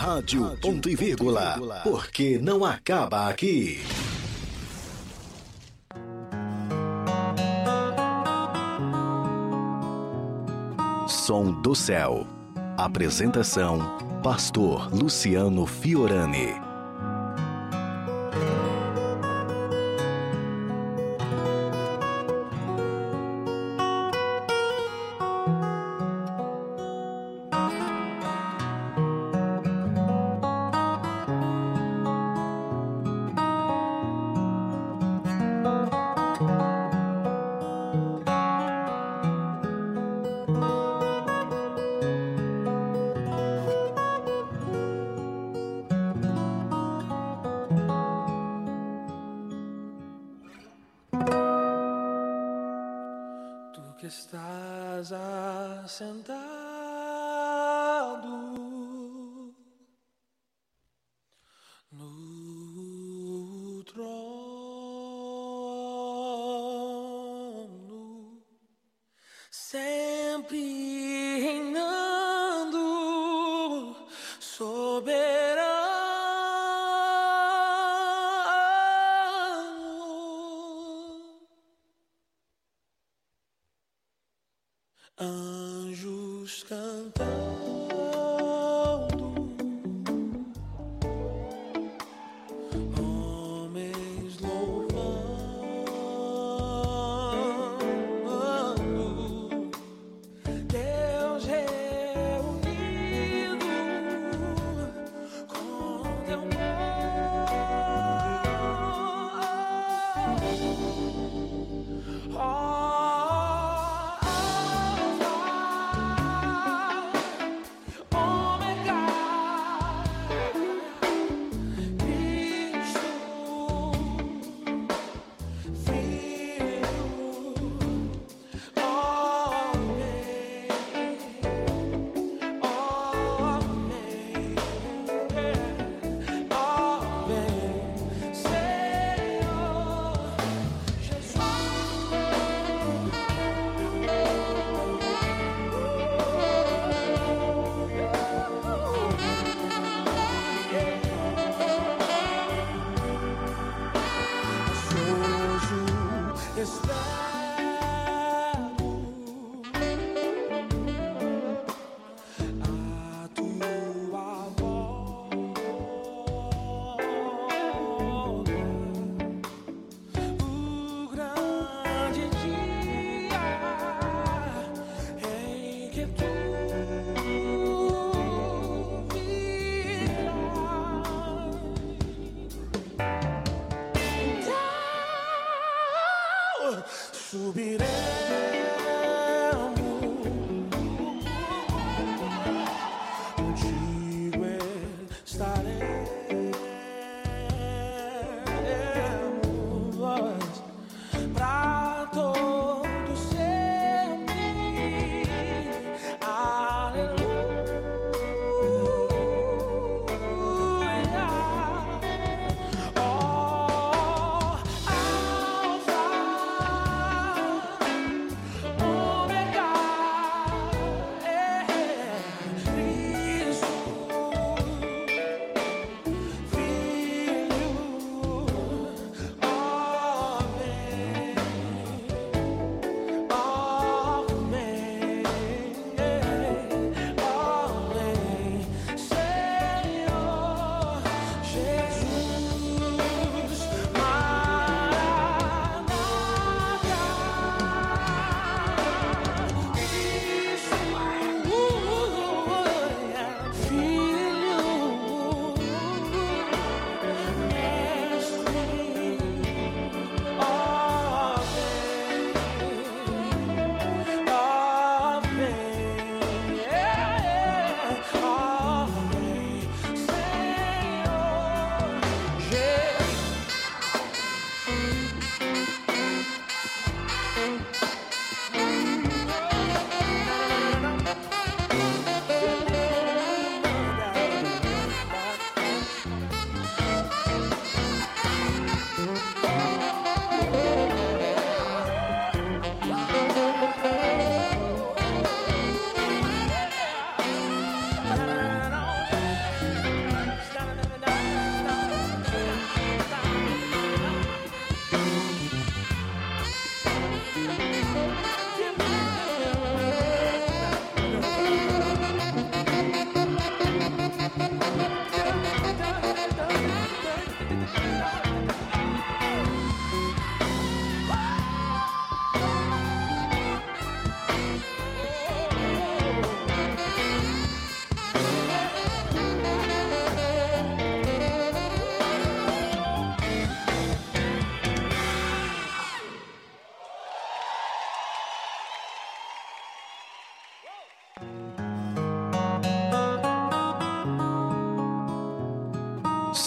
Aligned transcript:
Rádio 0.00 0.56
Ponto 0.62 0.88
e 0.88 0.96
Vírgula. 0.96 1.82
Porque 1.82 2.38
não 2.38 2.64
acaba 2.64 3.28
aqui. 3.28 3.82
Som 11.06 11.52
do 11.60 11.74
Céu. 11.74 12.26
Apresentação: 12.78 13.78
Pastor 14.22 14.88
Luciano 14.90 15.66
Fiorani. 15.66 16.69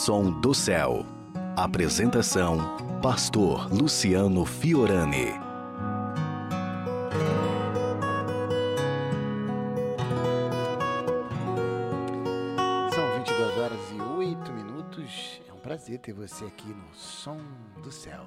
Som 0.06 0.30
do 0.42 0.54
Céu. 0.54 1.06
Apresentação: 1.56 2.58
Pastor 3.02 3.74
Luciano 3.74 4.44
Fiorani. 4.44 5.28
São 12.94 13.18
22 13.18 13.58
horas 13.58 13.80
e 13.92 14.02
8 14.02 14.52
minutos. 14.52 15.42
É 15.48 15.54
um 15.54 15.60
prazer 15.60 16.00
ter 16.00 16.12
você 16.12 16.44
aqui 16.44 16.68
no 16.68 16.94
Som 16.94 17.38
do 17.82 17.90
Céu. 17.90 18.26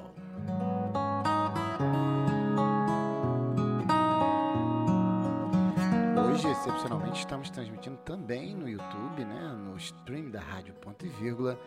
Hoje, 6.36 6.48
excepcionalmente, 6.48 7.20
estamos 7.20 7.48
transmitindo 7.48 7.96
também 8.04 8.54
no 8.54 8.68
YouTube, 8.68 9.24
né? 9.24 9.54
no 9.54 9.74
stream 9.78 10.30
da 10.30 10.38
Rádio 10.38 10.74
Ponto 10.74 11.06
e 11.06 11.08
Vírgula 11.08 11.58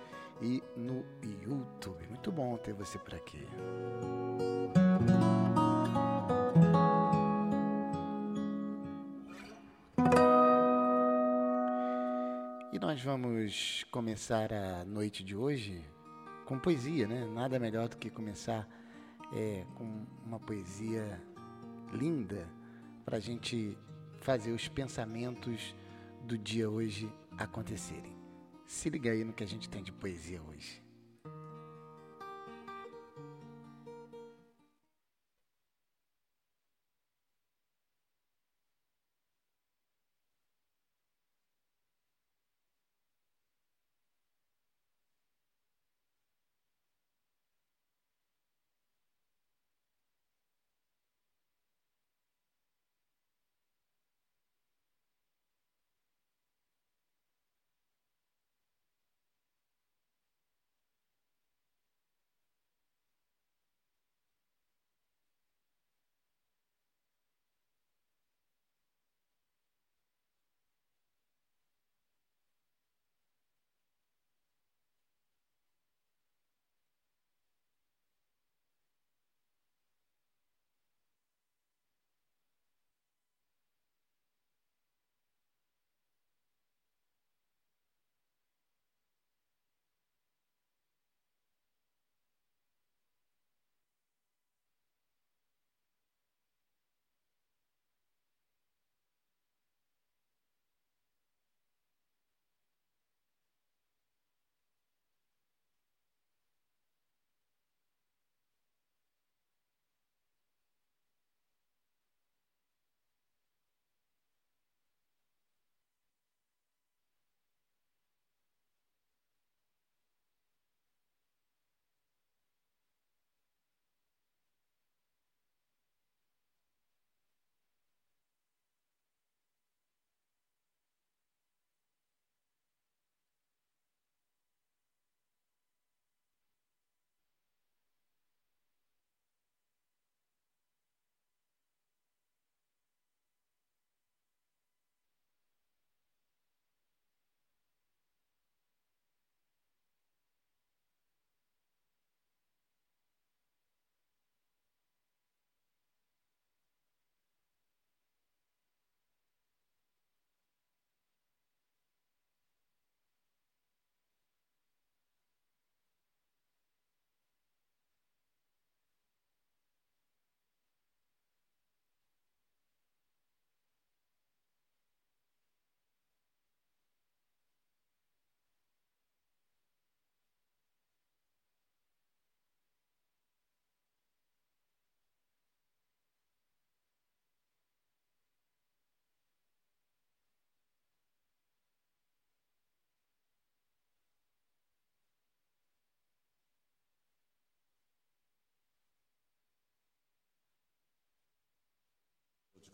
e 0.44 0.62
no 0.78 1.04
YouTube. 1.24 2.08
Muito 2.08 2.32
bom 2.32 2.56
ter 2.56 2.72
você 2.76 3.00
por 3.00 3.16
aqui. 3.16 3.44
E 12.72 12.78
nós 12.78 13.02
vamos 13.02 13.88
começar 13.90 14.54
a 14.54 14.86
noite 14.86 15.24
de 15.24 15.36
hoje 15.36 15.84
com 16.46 16.60
poesia, 16.60 17.08
né? 17.08 17.26
Nada 17.34 17.58
melhor 17.58 17.90
do 17.90 17.98
que 17.98 18.12
começar 18.12 18.70
é, 19.34 19.66
com 19.74 20.06
uma 20.24 20.40
poesia 20.40 21.20
linda 21.92 22.48
para 23.04 23.18
a 23.18 23.20
gente 23.20 23.76
fazer 24.30 24.52
os 24.52 24.68
pensamentos 24.68 25.76
do 26.22 26.38
dia 26.38 26.70
hoje 26.70 27.12
acontecerem. 27.36 28.16
Se 28.64 28.88
liga 28.88 29.10
aí 29.10 29.24
no 29.24 29.34
que 29.34 29.44
a 29.44 29.48
gente 29.48 29.68
tem 29.68 29.82
de 29.82 29.92
poesia 29.92 30.40
hoje. 30.44 30.79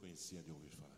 Conhecia 0.06 0.44
de 0.44 0.52
ouvir 0.52 0.70
falar. 0.70 0.95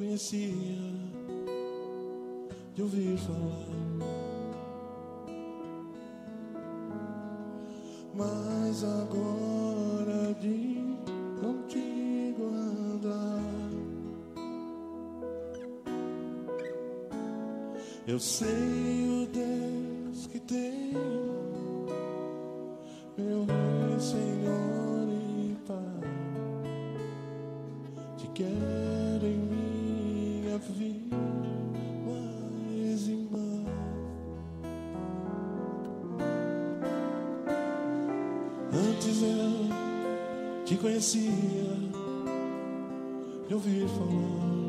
conhecia 0.00 0.48
de 2.74 2.82
ouvir 2.82 3.18
falar. 3.18 3.66
Mas 8.14 8.82
agora 8.82 10.34
de 10.40 10.96
contigo 11.38 12.44
andar, 12.46 13.42
eu 18.06 18.18
sei 18.18 18.46
o 18.46 19.26
Deus 19.26 20.26
que 20.28 20.40
tem. 20.40 20.89
parecia 41.00 41.30
eu 43.48 43.56
ouvir 43.56 43.88
falar. 43.88 44.59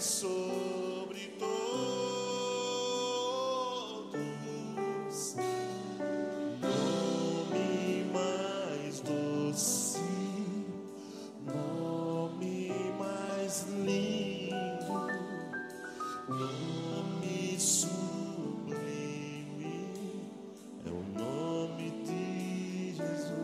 sobre 0.00 1.28
todos. 1.38 1.50
Nome 6.62 8.06
mais 8.12 9.00
doce, 9.00 10.00
nome 11.44 12.72
mais 12.98 13.66
lindo, 13.84 15.06
nome 16.28 17.60
sublime 17.60 18.70
é 20.86 20.88
o 20.88 21.02
nome 21.18 21.90
de 22.06 22.94
Jesus. 22.96 23.34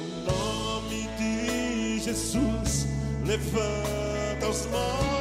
O 0.00 0.16
nome 0.30 1.08
de 1.18 1.98
Jesus 2.00 2.86
levanta 3.26 3.93
small. 4.54 5.13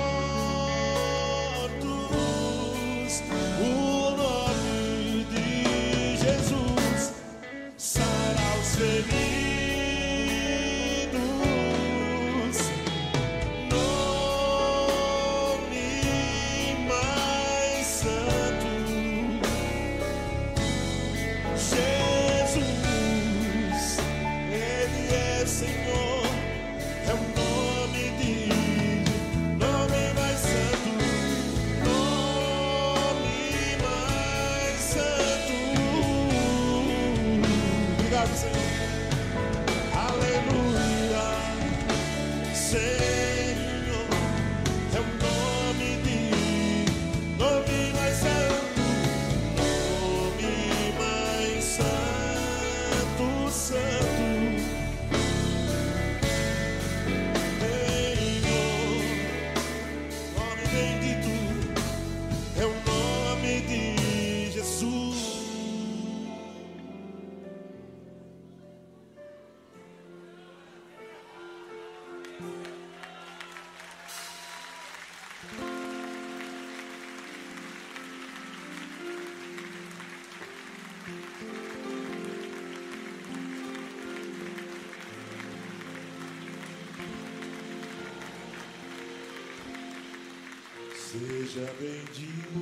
Seja 91.53 91.71
bendito 91.73 92.57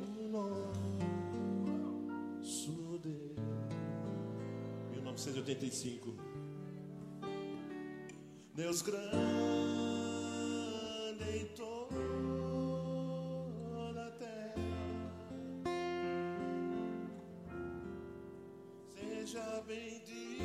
o 0.00 0.28
nosso 2.40 2.98
Deus. 2.98 3.38
1985. 4.90 6.16
Deus 8.56 8.82
grande 8.82 9.06
em 11.22 11.46
toda 11.54 11.78
a 14.08 14.10
terra. 14.10 14.56
Seja 18.88 19.62
bendito, 19.68 20.42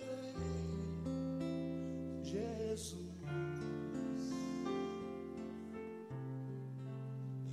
Rei 0.00 0.32
Jesus. 2.22 3.13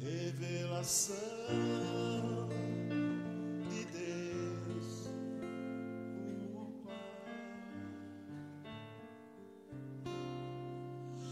Revelação 0.02 1.16
de 3.70 3.86
Deus, 3.86 5.12
o 6.56 6.74
Pai. 6.84 6.96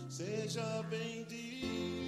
Seja 0.08 0.84
bendito 0.84 1.98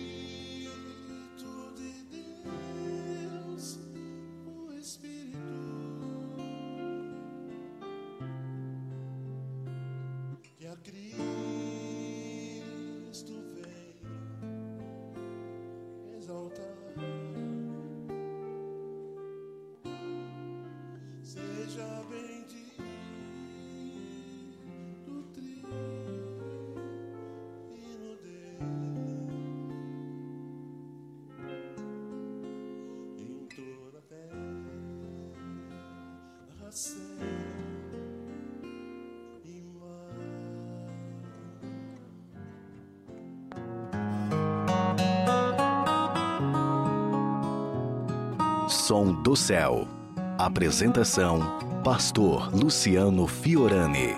Som 48.82 49.14
do 49.22 49.36
Céu. 49.36 49.88
Apresentação: 50.40 51.40
Pastor 51.84 52.50
Luciano 52.52 53.28
Fiorani. 53.28 54.16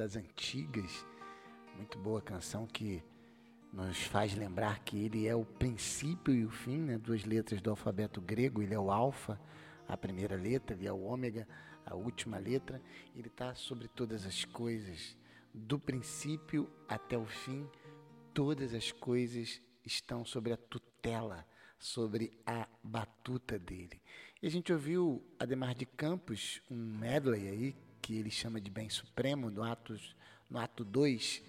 Das 0.04 0.18
antigas. 0.18 1.06
Muito 1.78 1.98
boa 1.98 2.22
canção 2.22 2.68
que 2.68 3.02
nos 3.72 4.04
faz 4.04 4.36
lembrar 4.36 4.80
que 4.80 4.98
ele 4.98 5.26
é 5.28 5.34
o 5.34 5.46
princípio 5.46 6.34
e 6.34 6.44
o 6.44 6.50
fim, 6.50 6.78
né, 6.78 6.98
duas 6.98 7.24
letras 7.24 7.62
do 7.62 7.70
alfabeto 7.70 8.20
grego. 8.20 8.62
Ele 8.62 8.74
é 8.74 8.80
o 8.80 8.92
Alfa, 8.92 9.40
a 9.88 9.96
primeira 9.96 10.36
letra, 10.36 10.76
ele 10.76 10.88
é 10.88 10.92
o 10.92 11.02
Ômega, 11.02 11.48
a 11.86 11.96
última 11.96 12.38
letra. 12.38 12.82
Ele 13.16 13.30
está 13.30 13.56
sobre 13.56 13.88
todas 13.88 14.26
as 14.26 14.44
coisas, 14.44 15.18
do 15.54 15.80
princípio 15.80 16.70
até 16.90 17.18
o 17.18 17.26
fim. 17.26 17.66
Todas 18.34 18.74
as 18.74 18.92
coisas 18.92 19.62
estão 19.86 20.26
sobre 20.26 20.52
a 20.52 20.58
tutela, 20.58 21.48
sobre 21.80 22.38
a 22.46 22.68
batuta 22.84 23.58
dele. 23.58 24.02
E 24.42 24.48
a 24.48 24.52
gente 24.52 24.74
ouviu 24.74 25.24
Ademar 25.40 25.74
de 25.74 25.86
Campos, 25.86 26.62
um 26.70 26.76
medley 26.76 27.48
aí, 27.48 27.76
que 28.04 28.20
ele 28.20 28.30
chama 28.30 28.60
de 28.60 28.70
Bem 28.70 28.90
Supremo, 28.90 29.50
no, 29.50 29.64
atos, 29.64 30.14
no 30.50 30.60
ato 30.60 30.84
2 30.84 31.42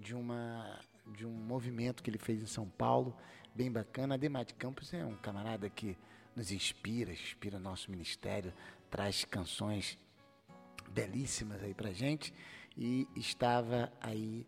de, 0.00 0.12
uma, 0.14 0.80
de 1.16 1.24
um 1.24 1.30
movimento 1.30 2.02
que 2.02 2.10
ele 2.10 2.18
fez 2.18 2.42
em 2.42 2.46
São 2.46 2.68
Paulo, 2.68 3.16
bem 3.54 3.70
bacana. 3.70 4.16
Ademar 4.16 4.44
de 4.44 4.54
Campos 4.54 4.92
é 4.92 5.04
um 5.04 5.14
camarada 5.14 5.70
que 5.70 5.96
nos 6.34 6.50
inspira, 6.50 7.12
inspira 7.12 7.60
nosso 7.60 7.90
ministério, 7.92 8.52
traz 8.90 9.24
canções 9.24 9.96
belíssimas 10.90 11.62
aí 11.62 11.74
pra 11.74 11.92
gente 11.92 12.34
e 12.76 13.06
estava 13.14 13.92
aí 14.00 14.44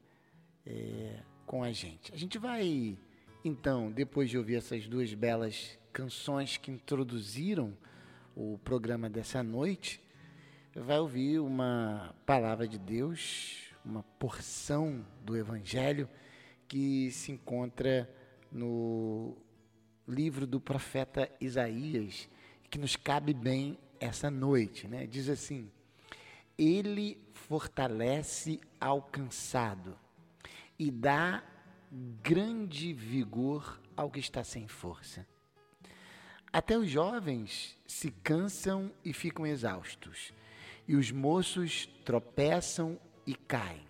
é, 0.66 1.20
com 1.46 1.62
a 1.62 1.70
gente. 1.70 2.12
A 2.12 2.16
gente 2.16 2.38
vai, 2.38 2.98
então, 3.44 3.90
depois 3.92 4.29
de 4.29 4.37
ouvir 4.37 4.57
essas 4.57 4.88
duas 4.88 5.14
belas 5.14 5.79
canções 5.92 6.57
que 6.57 6.72
introduziram 6.72 7.77
o 8.35 8.59
programa 8.64 9.09
dessa 9.09 9.44
noite, 9.44 10.00
vai 10.80 10.98
ouvir 10.98 11.38
uma 11.38 12.14
palavra 12.26 12.66
de 12.66 12.78
Deus, 12.78 13.70
uma 13.84 14.02
porção 14.18 15.06
do 15.24 15.37
Evangelho 15.37 16.08
que 16.66 17.10
se 17.12 17.30
encontra 17.30 18.10
no 18.50 19.37
livro 20.06 20.46
do 20.46 20.60
profeta 20.60 21.30
Isaías, 21.40 22.28
que 22.68 22.78
nos 22.78 22.96
cabe 22.96 23.32
bem 23.32 23.78
essa 24.00 24.30
noite. 24.30 24.88
Né? 24.88 25.06
Diz 25.06 25.28
assim: 25.28 25.70
Ele 26.58 27.18
fortalece 27.32 28.60
ao 28.80 29.00
cansado 29.00 29.96
e 30.78 30.90
dá 30.90 31.42
grande 32.22 32.92
vigor 32.92 33.80
ao 33.96 34.10
que 34.10 34.18
está 34.18 34.42
sem 34.42 34.66
força. 34.66 35.24
Até 36.52 36.76
os 36.76 36.88
jovens 36.88 37.76
se 37.87 38.10
cansam 38.10 38.92
e 39.04 39.12
ficam 39.12 39.46
exaustos, 39.46 40.32
e 40.87 40.97
os 40.97 41.11
moços 41.11 41.88
tropeçam 42.05 42.99
e 43.27 43.35
caem. 43.35 43.87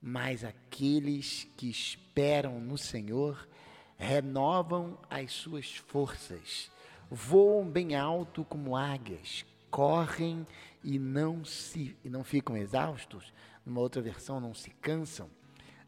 Mas 0.00 0.44
aqueles 0.44 1.48
que 1.56 1.70
esperam 1.70 2.60
no 2.60 2.76
Senhor 2.76 3.48
renovam 3.96 4.98
as 5.08 5.32
suas 5.32 5.76
forças, 5.76 6.70
voam 7.10 7.68
bem 7.68 7.94
alto 7.94 8.44
como 8.44 8.76
águias, 8.76 9.46
correm 9.70 10.46
e 10.82 10.98
não 10.98 11.44
se 11.44 11.96
e 12.04 12.10
não 12.10 12.24
ficam 12.24 12.56
exaustos, 12.56 13.32
numa 13.64 13.80
outra 13.80 14.02
versão, 14.02 14.40
não 14.40 14.52
se 14.52 14.70
cansam, 14.70 15.30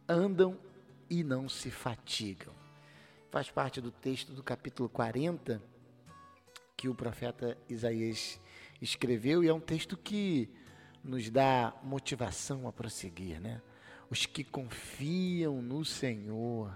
andam 0.08 0.56
e 1.10 1.24
não 1.24 1.48
se 1.48 1.70
fatigam. 1.70 2.54
Faz 3.30 3.50
parte 3.50 3.80
do 3.80 3.90
texto 3.90 4.32
do 4.32 4.44
capítulo 4.44 4.88
40 4.88 5.60
que 6.76 6.88
o 6.88 6.94
profeta 6.94 7.58
Isaías 7.68 8.40
escreveu 8.80 9.42
e 9.42 9.48
é 9.48 9.54
um 9.54 9.60
texto 9.60 9.96
que 9.96 10.48
nos 11.02 11.28
dá 11.30 11.74
motivação 11.82 12.66
a 12.66 12.72
prosseguir, 12.72 13.40
né? 13.40 13.60
Os 14.10 14.26
que 14.26 14.44
confiam 14.44 15.60
no 15.60 15.84
Senhor 15.84 16.74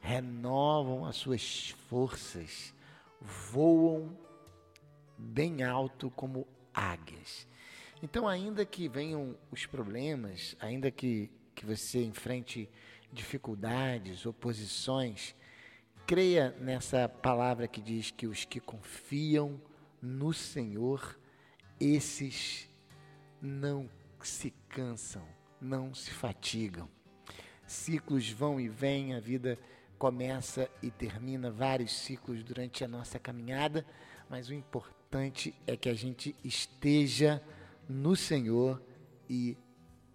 renovam 0.00 1.04
as 1.04 1.16
suas 1.16 1.70
forças, 1.88 2.72
voam 3.20 4.16
bem 5.18 5.62
alto 5.62 6.10
como 6.10 6.46
águias. 6.72 7.46
Então, 8.02 8.28
ainda 8.28 8.64
que 8.64 8.88
venham 8.88 9.36
os 9.50 9.66
problemas, 9.66 10.54
ainda 10.60 10.90
que, 10.90 11.30
que 11.54 11.64
você 11.64 12.04
enfrente 12.04 12.68
dificuldades, 13.12 14.26
oposições, 14.26 15.34
creia 16.06 16.54
nessa 16.60 17.08
palavra 17.08 17.66
que 17.66 17.80
diz 17.80 18.10
que 18.10 18.26
os 18.26 18.44
que 18.44 18.60
confiam 18.60 19.60
no 20.00 20.32
Senhor, 20.32 21.18
esses 21.80 22.68
não 23.40 23.88
se 24.22 24.52
cansam, 24.68 25.26
não 25.60 25.94
se 25.94 26.10
fatigam. 26.10 26.88
Ciclos 27.66 28.30
vão 28.30 28.60
e 28.60 28.68
vêm, 28.68 29.14
a 29.14 29.20
vida 29.20 29.58
começa 29.98 30.70
e 30.82 30.90
termina 30.90 31.50
vários 31.50 31.92
ciclos 31.92 32.42
durante 32.44 32.84
a 32.84 32.88
nossa 32.88 33.18
caminhada, 33.18 33.84
mas 34.28 34.48
o 34.48 34.54
importante 34.54 35.54
é 35.66 35.76
que 35.76 35.88
a 35.88 35.94
gente 35.94 36.34
esteja 36.44 37.42
no 37.88 38.14
Senhor 38.14 38.82
e 39.28 39.56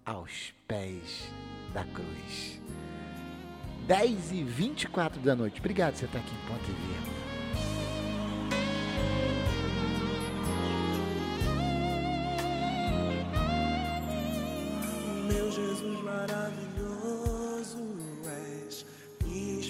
aos 0.06 0.54
pés 0.68 1.30
da 1.74 1.84
cruz. 1.86 2.62
10 3.88 4.32
e 4.32 4.44
24 4.44 5.22
da 5.22 5.36
noite. 5.36 5.60
Obrigado 5.60 5.94
por 5.94 6.00
você 6.00 6.06
estar 6.06 6.20
aqui 6.20 6.32
em 6.34 6.48
Ponte 6.48 6.72
Verde. 6.72 7.21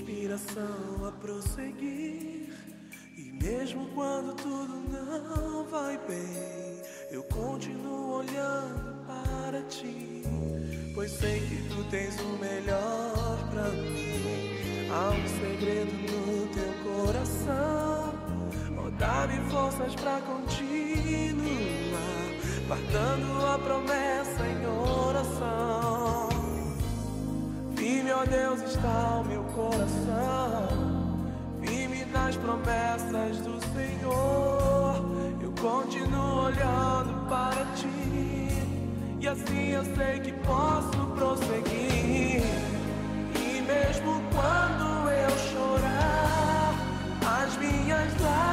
Inspiração 0.02 1.08
a 1.08 1.12
prosseguir. 1.12 2.50
E 3.18 3.32
mesmo 3.42 3.88
quando 3.94 4.36
tudo 4.36 4.74
não 4.90 5.64
vai 5.66 5.98
bem, 6.08 6.82
eu 7.12 7.24
continuo 7.24 8.20
olhando 8.20 9.06
para 9.06 9.62
ti. 9.64 10.24
Pois 10.94 11.12
sei 11.12 11.40
que 11.40 11.56
tu 11.70 11.84
tens 11.90 12.20
o 12.20 12.38
melhor 12.38 13.50
para 13.52 13.70
mim. 13.70 14.90
Há 14.92 15.10
um 15.12 15.28
segredo 15.40 15.92
no 16.12 16.48
teu 16.48 16.74
coração. 16.84 18.14
Oh, 18.78 18.90
dá-me 18.92 19.40
forças 19.50 19.96
para 19.96 20.22
continuar, 20.22 20.50
guardando 22.72 23.46
a 23.54 23.60
promessa 23.60 24.48
em 24.48 24.66
oração. 24.66 26.30
Firme, 27.76 28.12
ó 28.14 28.24
Deus, 28.24 28.62
está 28.62 29.20
o 29.20 29.26
meu 29.26 29.44
coração. 29.44 31.28
Firme 31.62 32.06
nas 32.06 32.38
promessas 32.38 33.40
do 33.40 33.60
Senhor. 33.74 35.06
Eu 35.42 35.52
continuo 35.60 36.46
olhando 36.46 37.28
para 37.28 37.66
ti. 37.76 38.48
E 39.20 39.28
assim 39.28 39.72
eu 39.72 39.84
sei 39.84 40.22
que 40.22 40.32
posso 40.32 40.98
prosseguir. 41.18 42.42
E 43.36 43.62
mesmo 43.68 44.24
quando 44.32 45.10
eu 45.10 45.30
chorar, 45.52 46.74
as 47.44 47.58
minhas 47.58 48.22
lágrimas 48.22 48.51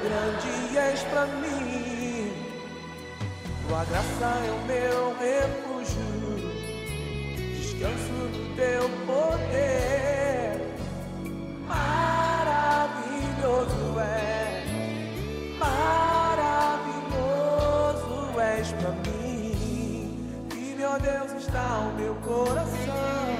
grande 0.00 0.76
és 0.78 1.02
para 1.04 1.26
mim. 1.26 2.32
Tua 3.66 3.84
graça 3.84 4.26
é 4.46 4.50
o 4.50 4.58
meu 4.66 5.16
refúgio, 5.18 6.08
descanso 7.54 8.12
no 8.12 8.54
teu 8.54 8.88
poder. 9.06 10.60
Maravilhoso 11.66 13.00
é, 14.00 14.64
maravilhoso 15.58 16.16
és 18.40 18.68
pra 18.72 18.90
mim. 18.92 20.46
Firme, 20.50 20.84
ó 20.84 20.98
Deus, 20.98 21.32
está 21.42 21.78
o 21.80 21.94
meu 21.98 22.14
coração. 22.16 23.36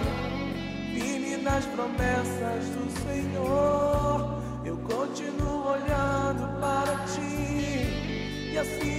Firme 0.92 1.36
nas 1.36 1.64
promessas 1.66 2.64
do 2.70 2.90
Senhor. 3.02 3.55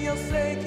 Eu 0.06 0.17
sei 0.17 0.56
que 0.56 0.66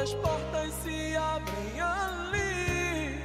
Outras 0.00 0.14
portas 0.14 0.72
se 0.82 1.14
abrem 1.16 1.80
ali. 1.80 3.18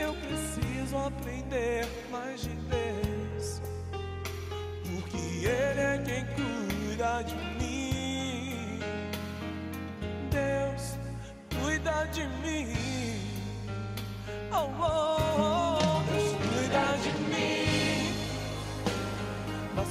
Eu 0.00 0.14
preciso 0.14 0.96
aprender 0.96 1.86
mais 2.10 2.40
de 2.40 2.48
Deus, 2.50 3.60
porque 4.82 5.46
Ele 5.46 5.80
é 5.80 6.02
quem 6.04 6.24
cuida 6.34 7.22
de 7.22 7.34
mim. 7.58 8.78
Deus 10.30 10.96
cuida 11.60 12.06
de 12.06 12.26
mim. 12.40 12.72
Oh, 14.52 14.68
oh, 14.80 15.16
oh, 15.38 16.02
Deus 16.10 16.32
cuida 16.32 16.96
de 17.02 17.12
mim. 17.28 18.14
Na 19.76 19.84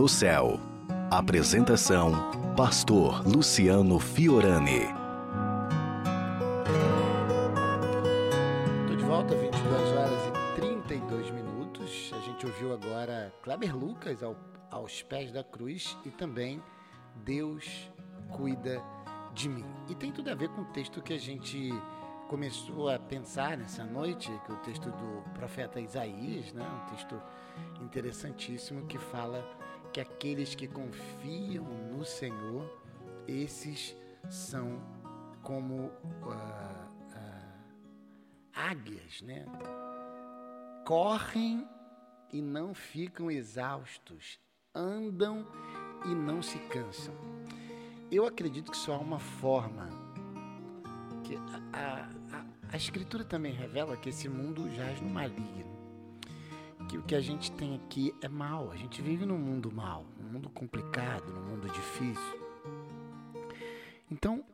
do 0.00 0.08
Céu. 0.08 0.58
Apresentação: 1.10 2.10
Pastor 2.56 3.22
Luciano 3.28 3.98
Fiorani. 3.98 4.86
Estou 8.80 8.96
de 8.96 9.04
volta, 9.04 9.34
22 9.36 9.92
horas 9.98 10.20
e 10.56 10.56
32 10.58 11.30
minutos. 11.32 12.14
A 12.16 12.20
gente 12.20 12.46
ouviu 12.46 12.72
agora 12.72 13.30
Kleber 13.42 13.76
Lucas 13.76 14.22
ao- 14.22 14.36
aos 14.70 15.02
pés 15.02 15.30
da 15.32 15.44
cruz 15.44 15.94
e 16.06 16.10
também 16.10 16.62
Deus 17.16 17.92
cuida 18.30 18.82
de 19.34 19.50
mim. 19.50 19.66
E 19.86 19.94
tem 19.94 20.10
tudo 20.10 20.30
a 20.30 20.34
ver 20.34 20.48
com 20.48 20.62
o 20.62 20.72
texto 20.72 21.02
que 21.02 21.12
a 21.12 21.18
gente 21.20 21.74
começou 22.26 22.88
a 22.88 22.98
pensar 22.98 23.58
nessa 23.58 23.84
noite, 23.84 24.32
que 24.46 24.50
é 24.50 24.54
o 24.54 24.58
texto 24.60 24.90
do 24.90 25.22
profeta 25.34 25.78
Isaías, 25.78 26.54
né? 26.54 26.64
um 26.64 26.88
texto 26.88 27.20
interessantíssimo 27.82 28.86
que 28.86 28.96
fala 28.96 29.44
que 29.92 30.00
aqueles 30.00 30.54
que 30.54 30.66
confiam 30.66 31.64
no 31.64 32.04
Senhor, 32.04 32.68
esses 33.26 33.96
são 34.28 34.80
como 35.42 35.90
ah, 36.30 36.88
ah, 37.14 38.70
águias, 38.70 39.22
né? 39.22 39.44
Correm 40.84 41.66
e 42.32 42.40
não 42.40 42.74
ficam 42.74 43.30
exaustos, 43.30 44.38
andam 44.74 45.46
e 46.04 46.14
não 46.14 46.42
se 46.42 46.58
cansam. 46.58 47.14
Eu 48.10 48.26
acredito 48.26 48.70
que 48.70 48.76
só 48.76 48.94
há 48.94 48.98
uma 48.98 49.18
forma 49.18 49.88
que 51.24 51.36
a, 51.36 51.60
a, 51.72 52.38
a, 52.38 52.44
a 52.72 52.76
escritura 52.76 53.24
também 53.24 53.52
revela 53.52 53.96
que 53.96 54.08
esse 54.08 54.28
mundo 54.28 54.68
jaz 54.74 55.00
no 55.00 55.08
maligno. 55.08 55.69
Que 56.90 56.98
o 56.98 57.02
que 57.04 57.14
a 57.14 57.20
gente 57.20 57.52
tem 57.52 57.76
aqui 57.76 58.12
é 58.20 58.26
mal. 58.26 58.72
A 58.72 58.76
gente 58.76 59.00
vive 59.00 59.24
num 59.24 59.38
mundo 59.38 59.70
mal, 59.70 60.04
num 60.18 60.28
mundo 60.28 60.50
complicado, 60.50 61.32
num 61.32 61.50
mundo 61.50 61.68
difícil. 61.68 62.40
Então, 64.10 64.44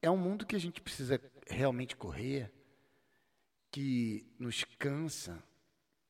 é 0.00 0.08
um 0.08 0.16
mundo 0.16 0.46
que 0.46 0.54
a 0.54 0.60
gente 0.60 0.80
precisa 0.80 1.20
realmente 1.50 1.96
correr, 1.96 2.52
que 3.68 4.24
nos 4.38 4.62
cansa, 4.78 5.42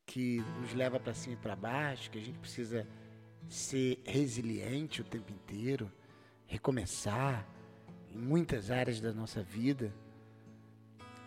que 0.05 0.43
nos 0.61 0.75
leva 0.75 0.99
para 0.99 1.15
cima 1.15 1.33
e 1.33 1.37
para 1.37 1.55
baixo, 1.55 2.11
que 2.11 2.19
a 2.19 2.23
gente 2.23 2.37
precisa 2.37 2.87
ser 3.49 3.99
resiliente 4.05 5.01
o 5.01 5.05
tempo 5.05 5.31
inteiro, 5.31 5.91
recomeçar 6.45 7.49
em 8.13 8.19
muitas 8.19 8.69
áreas 8.69 9.01
da 9.01 9.11
nossa 9.11 9.41
vida. 9.41 9.91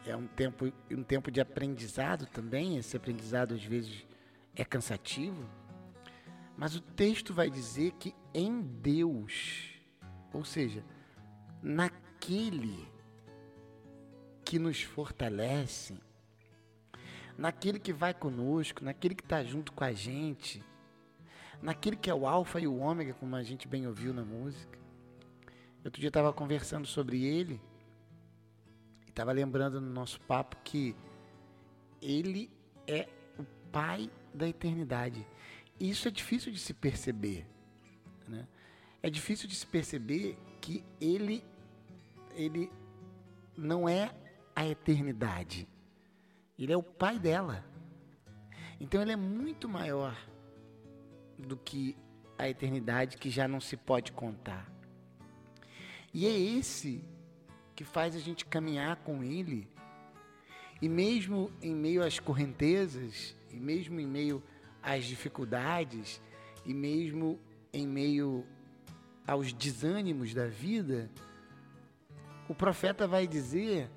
É 0.06 0.14
um 0.14 0.28
tempo, 0.28 0.72
um 0.88 1.02
tempo 1.02 1.32
de 1.32 1.40
aprendizado 1.40 2.26
também, 2.26 2.78
esse 2.78 2.96
aprendizado 2.96 3.54
às 3.54 3.64
vezes 3.64 4.08
é 4.54 4.64
cansativo, 4.64 5.48
mas 6.56 6.74
o 6.76 6.80
texto 6.80 7.32
vai 7.32 7.48
dizer 7.48 7.92
que 7.92 8.14
em 8.34 8.60
Deus, 8.60 9.72
ou 10.32 10.44
seja, 10.44 10.84
naquele 11.62 12.88
que 14.44 14.58
nos 14.58 14.82
fortalece, 14.82 15.98
naquele 17.38 17.78
que 17.78 17.92
vai 17.92 18.12
conosco, 18.12 18.84
naquele 18.84 19.14
que 19.14 19.22
está 19.22 19.42
junto 19.42 19.72
com 19.72 19.84
a 19.84 19.92
gente, 19.92 20.62
naquele 21.62 21.96
que 21.96 22.10
é 22.10 22.14
o 22.14 22.26
Alfa 22.26 22.60
e 22.60 22.66
o 22.66 22.78
Ômega, 22.78 23.14
como 23.14 23.36
a 23.36 23.42
gente 23.42 23.66
bem 23.66 23.86
ouviu 23.86 24.12
na 24.12 24.24
música. 24.24 24.78
Outro 25.84 26.00
dia 26.00 26.08
estava 26.08 26.32
conversando 26.32 26.86
sobre 26.86 27.24
ele 27.24 27.60
e 29.06 29.10
estava 29.10 29.32
lembrando 29.32 29.80
no 29.80 29.90
nosso 29.90 30.20
papo 30.20 30.56
que 30.62 30.94
ele 32.02 32.50
é 32.86 33.08
o 33.38 33.44
Pai 33.72 34.10
da 34.34 34.48
eternidade. 34.48 35.26
E 35.78 35.88
isso 35.88 36.08
é 36.08 36.10
difícil 36.10 36.52
de 36.52 36.58
se 36.58 36.74
perceber. 36.74 37.46
Né? 38.28 38.46
É 39.02 39.08
difícil 39.08 39.48
de 39.48 39.54
se 39.54 39.66
perceber 39.66 40.36
que 40.60 40.84
ele, 41.00 41.42
ele 42.34 42.70
não 43.56 43.88
é 43.88 44.14
a 44.54 44.66
eternidade. 44.66 45.68
Ele 46.58 46.72
é 46.72 46.76
o 46.76 46.82
pai 46.82 47.18
dela. 47.18 47.64
Então 48.78 49.00
ele 49.00 49.12
é 49.12 49.16
muito 49.16 49.68
maior 49.68 50.16
do 51.38 51.56
que 51.56 51.96
a 52.38 52.48
eternidade 52.48 53.16
que 53.16 53.30
já 53.30 53.48
não 53.48 53.60
se 53.60 53.76
pode 53.76 54.12
contar. 54.12 54.70
E 56.12 56.26
é 56.26 56.38
esse 56.38 57.04
que 57.74 57.84
faz 57.84 58.14
a 58.14 58.18
gente 58.18 58.44
caminhar 58.44 58.96
com 58.96 59.22
ele. 59.22 59.68
E 60.82 60.88
mesmo 60.88 61.50
em 61.62 61.74
meio 61.74 62.02
às 62.02 62.18
correntezas, 62.18 63.36
e 63.52 63.58
mesmo 63.58 64.00
em 64.00 64.06
meio 64.06 64.42
às 64.82 65.04
dificuldades, 65.04 66.20
e 66.64 66.72
mesmo 66.72 67.38
em 67.72 67.86
meio 67.86 68.46
aos 69.26 69.52
desânimos 69.52 70.34
da 70.34 70.46
vida, 70.46 71.10
o 72.48 72.54
profeta 72.54 73.06
vai 73.06 73.26
dizer 73.26 73.90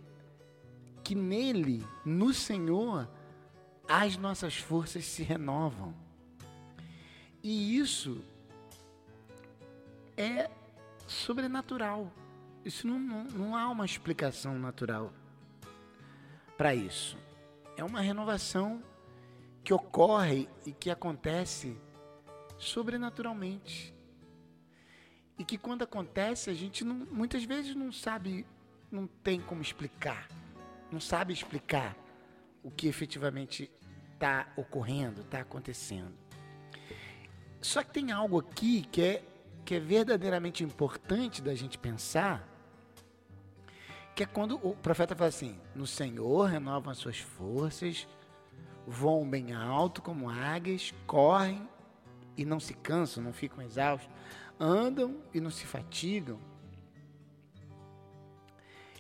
que 1.04 1.16
nele, 1.16 1.86
no 2.06 2.34
Senhor, 2.34 3.10
as 3.88 4.16
nossas 4.16 4.56
forças 4.56 5.06
se 5.06 5.24
renovam. 5.24 5.94
E 7.42 7.78
isso 7.78 8.24
é 10.16 10.50
sobrenatural. 11.08 12.12
Isso 12.64 12.88
não, 12.88 12.98
não, 12.98 13.24
não 13.26 13.56
há 13.56 13.68
uma 13.70 13.86
explicação 13.86 14.58
natural 14.58 15.12
para 16.58 16.74
isso. 16.74 17.18
É 17.76 17.84
uma 17.84 18.00
renovação 18.00 18.82
que 19.64 19.74
ocorre 19.74 20.48
e 20.66 20.72
que 20.72 20.90
acontece 20.90 21.78
sobrenaturalmente. 22.58 23.94
E 25.38 25.44
que 25.44 25.58
quando 25.58 25.84
acontece, 25.84 26.50
a 26.50 26.54
gente 26.54 26.84
não, 26.84 26.96
muitas 26.96 27.44
vezes 27.44 27.76
não 27.76 27.92
sabe, 27.92 28.46
não 28.92 29.08
tem 29.08 29.42
como 29.42 29.62
explicar 29.62 30.28
não 30.94 31.00
sabe 31.00 31.34
explicar 31.34 31.98
o 32.64 32.70
que 32.70 32.88
efetivamente 32.88 33.70
está 34.14 34.48
ocorrendo, 34.56 35.22
está 35.22 35.40
acontecendo. 35.40 36.14
Só 37.60 37.84
que 37.84 37.92
tem 37.92 38.12
algo 38.12 38.40
aqui 38.40 38.84
que 38.84 39.02
é, 39.02 39.24
que 39.66 39.76
é 39.76 39.80
verdadeiramente 39.80 40.64
importante 40.64 41.42
da 41.42 41.56
gente 41.56 41.78
pensar, 41.80 42.48
que 44.16 44.22
é 44.22 44.26
quando 44.26 44.60
o 44.66 44.76
profeta 44.76 45.16
fala 45.16 45.30
assim: 45.30 45.60
No 45.74 45.88
Senhor 45.88 46.46
renovam 46.46 46.92
as 46.92 47.00
suas 47.00 47.18
forças, 47.18 48.08
voam 48.88 49.30
bem 49.30 49.54
alto 49.54 50.02
como 50.02 50.30
águias, 50.30 50.94
correm 51.06 51.68
e 52.38 52.46
não 52.46 52.60
se 52.60 52.74
cansam, 52.74 53.24
não 53.24 53.34
ficam 53.34 53.64
exaustos, 53.64 54.10
andam 54.60 55.22
e 55.34 55.40
não 55.40 55.50
se 55.50 55.66
fatigam. 55.66 56.40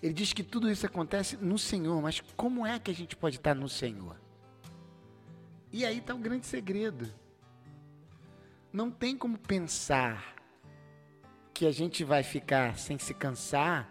Ele 0.02 0.14
diz 0.14 0.34
que 0.34 0.44
tudo 0.44 0.70
isso 0.70 0.86
acontece 0.86 1.38
no 1.38 1.58
Senhor, 1.58 2.02
mas 2.02 2.20
como 2.36 2.66
é 2.66 2.78
que 2.78 2.92
a 2.92 2.94
gente 2.94 3.16
pode 3.16 3.38
estar 3.38 3.56
no 3.56 3.70
Senhor? 3.70 4.20
E 5.72 5.86
aí 5.86 6.00
está 6.00 6.14
o 6.14 6.18
grande 6.18 6.46
segredo. 6.46 7.10
Não 8.72 8.92
tem 8.92 9.18
como 9.18 9.38
pensar 9.38 10.36
que 11.54 11.66
a 11.66 11.72
gente 11.72 12.04
vai 12.04 12.22
ficar 12.22 12.78
sem 12.78 13.00
se 13.00 13.14
cansar 13.14 13.90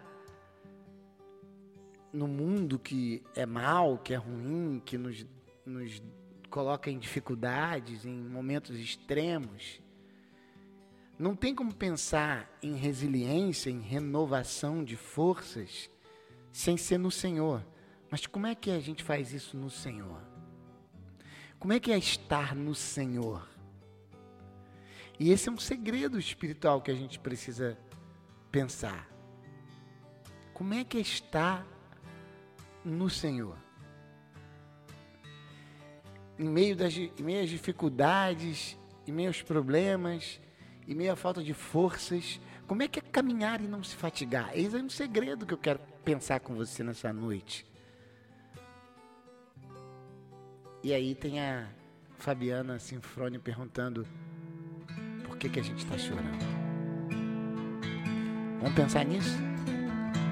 no 2.11 2.27
mundo 2.27 2.77
que 2.77 3.23
é 3.35 3.45
mal, 3.45 3.97
que 3.97 4.13
é 4.13 4.17
ruim, 4.17 4.81
que 4.85 4.97
nos, 4.97 5.25
nos 5.65 6.01
coloca 6.49 6.91
em 6.91 6.99
dificuldades, 6.99 8.05
em 8.05 8.15
momentos 8.15 8.77
extremos. 8.77 9.81
Não 11.17 11.35
tem 11.35 11.55
como 11.55 11.73
pensar 11.73 12.49
em 12.61 12.75
resiliência, 12.75 13.69
em 13.69 13.79
renovação 13.79 14.83
de 14.83 14.95
forças, 14.95 15.89
sem 16.51 16.77
ser 16.77 16.97
no 16.97 17.09
Senhor. 17.09 17.65
Mas 18.09 18.27
como 18.27 18.45
é 18.45 18.53
que 18.53 18.69
a 18.69 18.79
gente 18.79 19.03
faz 19.03 19.33
isso 19.33 19.57
no 19.57 19.69
Senhor? 19.69 20.21
Como 21.57 21.73
é 21.73 21.79
que 21.79 21.91
é 21.91 21.97
estar 21.97 22.55
no 22.55 22.75
Senhor? 22.75 23.47
E 25.19 25.31
esse 25.31 25.47
é 25.47 25.51
um 25.51 25.57
segredo 25.57 26.19
espiritual 26.19 26.81
que 26.81 26.91
a 26.91 26.95
gente 26.95 27.17
precisa 27.19 27.77
pensar. 28.51 29.09
Como 30.53 30.73
é 30.73 30.83
que 30.83 30.97
é 30.97 31.01
estar 31.01 31.65
no 32.83 33.09
Senhor? 33.09 33.62
Em 36.43 36.49
meio, 36.49 36.75
das, 36.75 36.93
em 36.97 37.09
meio 37.21 37.41
às 37.41 37.49
dificuldades, 37.49 38.77
em 39.07 39.13
meio 39.13 39.29
aos 39.29 39.41
problemas, 39.41 40.41
em 40.85 40.93
meio 40.93 41.13
à 41.13 41.15
falta 41.15 41.41
de 41.41 41.53
forças, 41.53 42.37
como 42.67 42.83
é 42.83 42.87
que 42.89 42.99
é 42.99 43.01
caminhar 43.01 43.61
e 43.61 43.63
não 43.67 43.81
se 43.81 43.95
fatigar? 43.95 44.51
Esse 44.53 44.75
é 44.75 44.83
um 44.83 44.89
segredo 44.89 45.45
que 45.45 45.53
eu 45.53 45.57
quero 45.57 45.79
pensar 46.03 46.41
com 46.41 46.53
você 46.53 46.83
nessa 46.83 47.13
noite. 47.13 47.65
E 50.83 50.93
aí 50.93 51.15
tem 51.15 51.39
a 51.39 51.69
Fabiana 52.17 52.77
Sinfrone 52.77 53.39
perguntando 53.39 54.05
por 55.23 55.37
que, 55.37 55.47
que 55.47 55.61
a 55.61 55.63
gente 55.63 55.85
está 55.85 55.97
chorando. 55.97 56.43
Vamos 58.59 58.75
pensar 58.75 59.05
nisso? 59.05 59.37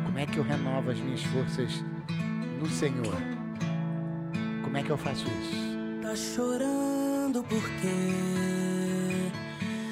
Como 0.03 0.19
é 0.19 0.25
que 0.25 0.37
eu 0.37 0.43
renovo 0.43 0.91
as 0.91 0.99
minhas 0.99 1.23
forças 1.23 1.71
no 2.59 2.67
Senhor? 2.67 3.15
Como 4.61 4.75
é 4.75 4.83
que 4.83 4.89
eu 4.89 4.97
faço 4.97 5.25
isso? 5.25 5.70
Tá 6.01 6.15
chorando 6.15 7.43
porque 7.43 7.91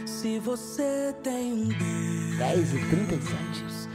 se 0.08 0.40
você 0.40 1.16
tem 1.22 1.54
um 1.54 1.68
Deus 1.68 2.38
10 2.40 2.74
e 2.74 2.86
37 2.90 3.90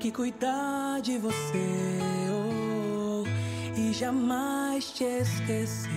que 0.00 0.10
cuidar 0.10 1.00
de 1.00 1.18
você 1.18 2.00
oh, 2.32 3.24
e 3.78 3.92
jamais 3.92 4.90
te 4.90 5.04
esqueceu, 5.04 5.92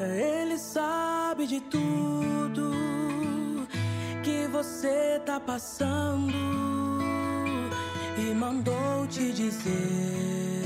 Ele 0.00 0.58
sabe 0.58 1.46
de 1.46 1.60
tudo 1.60 2.72
que 4.24 4.48
você 4.48 5.20
tá 5.24 5.38
passando 5.38 6.34
e 8.18 8.34
mandou 8.34 9.06
te 9.06 9.32
dizer 9.32 10.61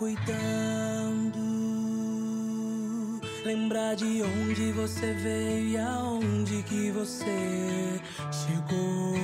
cuidando. 0.00 1.38
Lembrar 3.44 3.94
de 3.96 4.22
onde 4.22 4.72
você 4.72 5.12
veio 5.12 5.68
e 5.68 5.76
aonde 5.76 6.62
que 6.62 6.90
você 6.90 8.00
chegou. 8.32 9.14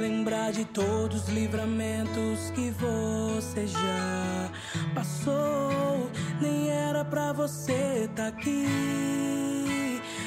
Lembrar 0.00 0.50
de 0.50 0.64
todos 0.64 1.22
os 1.22 1.28
livramentos 1.28 2.50
que 2.50 2.72
você 2.72 3.68
já 3.68 4.50
passou. 4.92 6.10
Nem 6.40 6.68
era 6.68 7.04
pra 7.04 7.32
você 7.32 8.10
tá 8.16 8.26
aqui, 8.26 8.66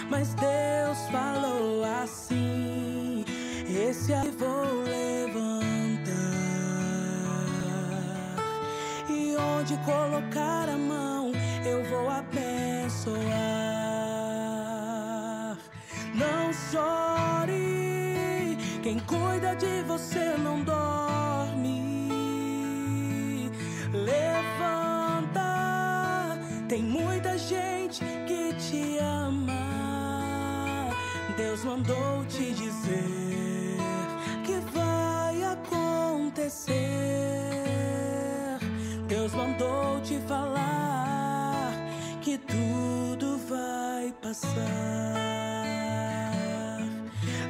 mas 0.10 0.34
Deus 0.36 0.98
falou 1.12 1.84
assim: 2.02 3.26
Esse 3.68 4.14
aí 4.14 4.32
vou 4.32 4.84
levantar. 4.84 5.17
E 9.70 9.74
onde 9.74 9.84
colocar 9.84 10.70
a 10.70 10.78
mão 10.78 11.34
eu 11.66 11.84
vou 11.90 12.10
abençoar. 12.10 13.18
Não 16.16 16.54
chore, 16.72 18.58
quem 18.82 18.98
cuida 19.00 19.58
de 19.58 19.82
você 19.86 20.38
não 20.38 20.64
dorme. 20.64 21.82
Levanta 23.92 24.58
gente 27.38 28.04
que 28.26 28.54
te 28.54 28.98
ama. 29.00 29.54
Deus 31.36 31.64
mandou 31.64 32.26
te 32.26 32.52
dizer 32.54 33.78
que 34.44 34.60
vai 34.74 35.44
acontecer. 35.44 36.97
Passar. 44.28 44.60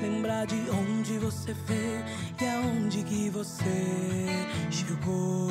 Lembrar 0.01 0.45
de 0.45 0.61
onde 0.69 1.17
você 1.17 1.53
veio 1.65 2.05
e 2.39 2.45
aonde 2.45 3.03
que 3.03 3.29
você 3.29 4.25
chegou. 4.69 5.49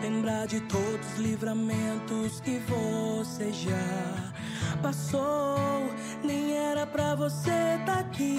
Lembrar 0.00 0.46
de 0.46 0.60
todos 0.60 1.06
os 1.12 1.18
livramentos 1.18 2.40
que 2.40 2.60
você 2.60 3.52
já 3.52 4.32
passou. 4.80 5.58
Nem 6.24 6.56
era 6.56 6.86
pra 6.86 7.14
você 7.14 7.78
tá 7.84 8.00
aqui, 8.00 8.38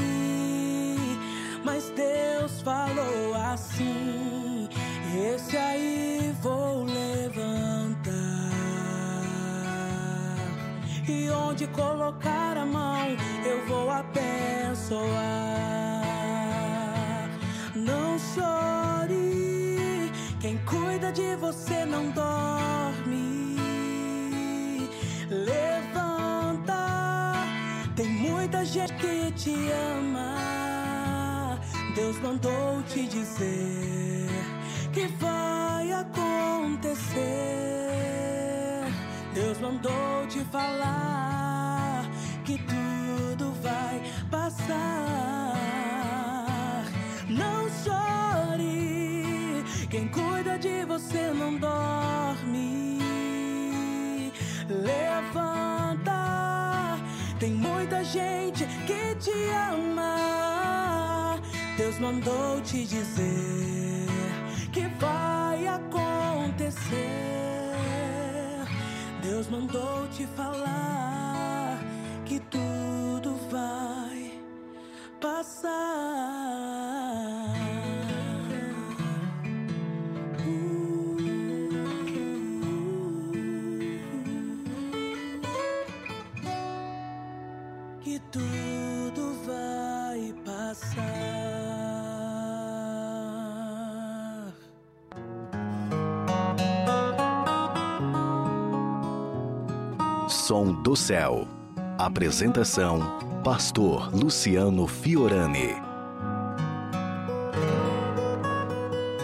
mas 1.63 1.91
Deus 1.91 2.61
falou 2.61 3.35
assim: 3.35 4.67
Esse 5.15 5.57
aí 5.57 6.33
vou 6.41 6.90
E 11.11 11.29
onde 11.29 11.67
colocar 11.67 12.55
a 12.57 12.65
mão, 12.65 13.17
eu 13.45 13.65
vou 13.67 13.91
abençoar. 13.91 15.01
Não 17.75 18.17
chore, 18.17 20.09
quem 20.39 20.57
cuida 20.59 21.11
de 21.11 21.35
você 21.35 21.83
não 21.83 22.11
dorme. 22.11 23.57
Levanta, 25.29 26.81
tem 27.93 28.07
muita 28.07 28.63
gente 28.63 28.93
que 28.93 29.31
te 29.33 29.53
ama. 29.97 31.59
Deus 31.93 32.17
mandou 32.21 32.81
te 32.83 33.05
dizer 33.05 34.29
que 34.93 35.07
vai 35.19 35.91
acontecer. 35.91 37.80
Mandou 39.61 40.25
te 40.27 40.39
falar 40.45 42.03
que 42.43 42.57
tudo 42.57 43.53
vai 43.61 44.01
passar. 44.31 45.53
Não 47.29 47.69
chore, 47.83 49.63
quem 49.87 50.07
cuida 50.07 50.57
de 50.57 50.83
você 50.85 51.31
não 51.31 51.57
dorme. 51.57 52.97
Levanta, 54.67 56.09
tem 57.39 57.51
muita 57.51 58.03
gente 58.03 58.65
que 58.87 59.13
te 59.19 59.31
ama. 59.71 61.39
Deus 61.77 61.99
mandou 61.99 62.59
te 62.61 62.83
dizer 62.83 64.07
que 64.73 64.87
vai 64.99 65.67
acontecer. 65.67 67.40
Deus 69.41 69.49
mandou 69.49 70.07
te 70.09 70.27
falar 70.35 71.79
que 72.25 72.39
tudo 72.41 73.35
vai 73.49 74.39
passar. 75.19 77.00
Som 100.51 100.73
do 100.73 100.97
Céu. 100.97 101.47
Apresentação: 101.97 102.99
Pastor 103.41 104.13
Luciano 104.13 104.85
Fiorani. 104.85 105.69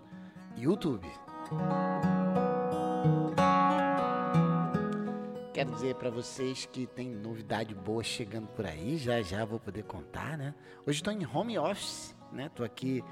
YouTube. 0.58 1.08
Quero 5.62 5.74
dizer 5.74 5.94
para 5.94 6.10
vocês 6.10 6.66
que 6.66 6.88
tem 6.88 7.08
novidade 7.08 7.76
boa 7.76 8.04
chegando 8.04 8.48
por 8.48 8.66
aí, 8.66 8.98
já 8.98 9.22
já 9.22 9.46
vou 9.46 9.60
poder 9.60 9.84
contar, 9.84 10.36
né? 10.36 10.56
Hoje 10.88 10.98
estou 10.98 11.14
em 11.14 11.24
home 11.24 11.56
office, 11.56 12.16
né? 12.32 12.48
Estou 12.48 12.66
aqui 12.66 13.04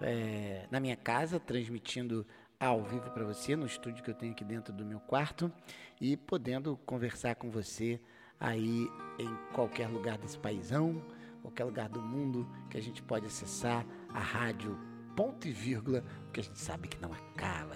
é, 0.00 0.66
na 0.70 0.80
minha 0.80 0.96
casa 0.96 1.38
transmitindo 1.38 2.26
ao 2.58 2.82
vivo 2.82 3.10
para 3.10 3.26
você 3.26 3.54
no 3.54 3.66
estúdio 3.66 4.02
que 4.02 4.08
eu 4.08 4.14
tenho 4.14 4.32
aqui 4.32 4.42
dentro 4.42 4.72
do 4.72 4.86
meu 4.86 5.00
quarto 5.00 5.52
e 6.00 6.16
podendo 6.16 6.78
conversar 6.78 7.34
com 7.34 7.50
você 7.50 8.00
aí 8.40 8.88
em 9.18 9.52
qualquer 9.52 9.90
lugar 9.90 10.16
desse 10.16 10.38
paizão, 10.38 11.04
qualquer 11.42 11.64
lugar 11.64 11.90
do 11.90 12.00
mundo 12.00 12.48
que 12.70 12.78
a 12.78 12.82
gente 12.82 13.02
pode 13.02 13.26
acessar 13.26 13.84
a 14.08 14.20
rádio 14.20 14.80
ponto 15.14 15.46
e 15.46 15.52
vírgula, 15.52 16.02
porque 16.24 16.40
a 16.40 16.44
gente 16.44 16.58
sabe 16.58 16.88
que 16.88 16.98
não 17.02 17.12
acaba 17.12 17.74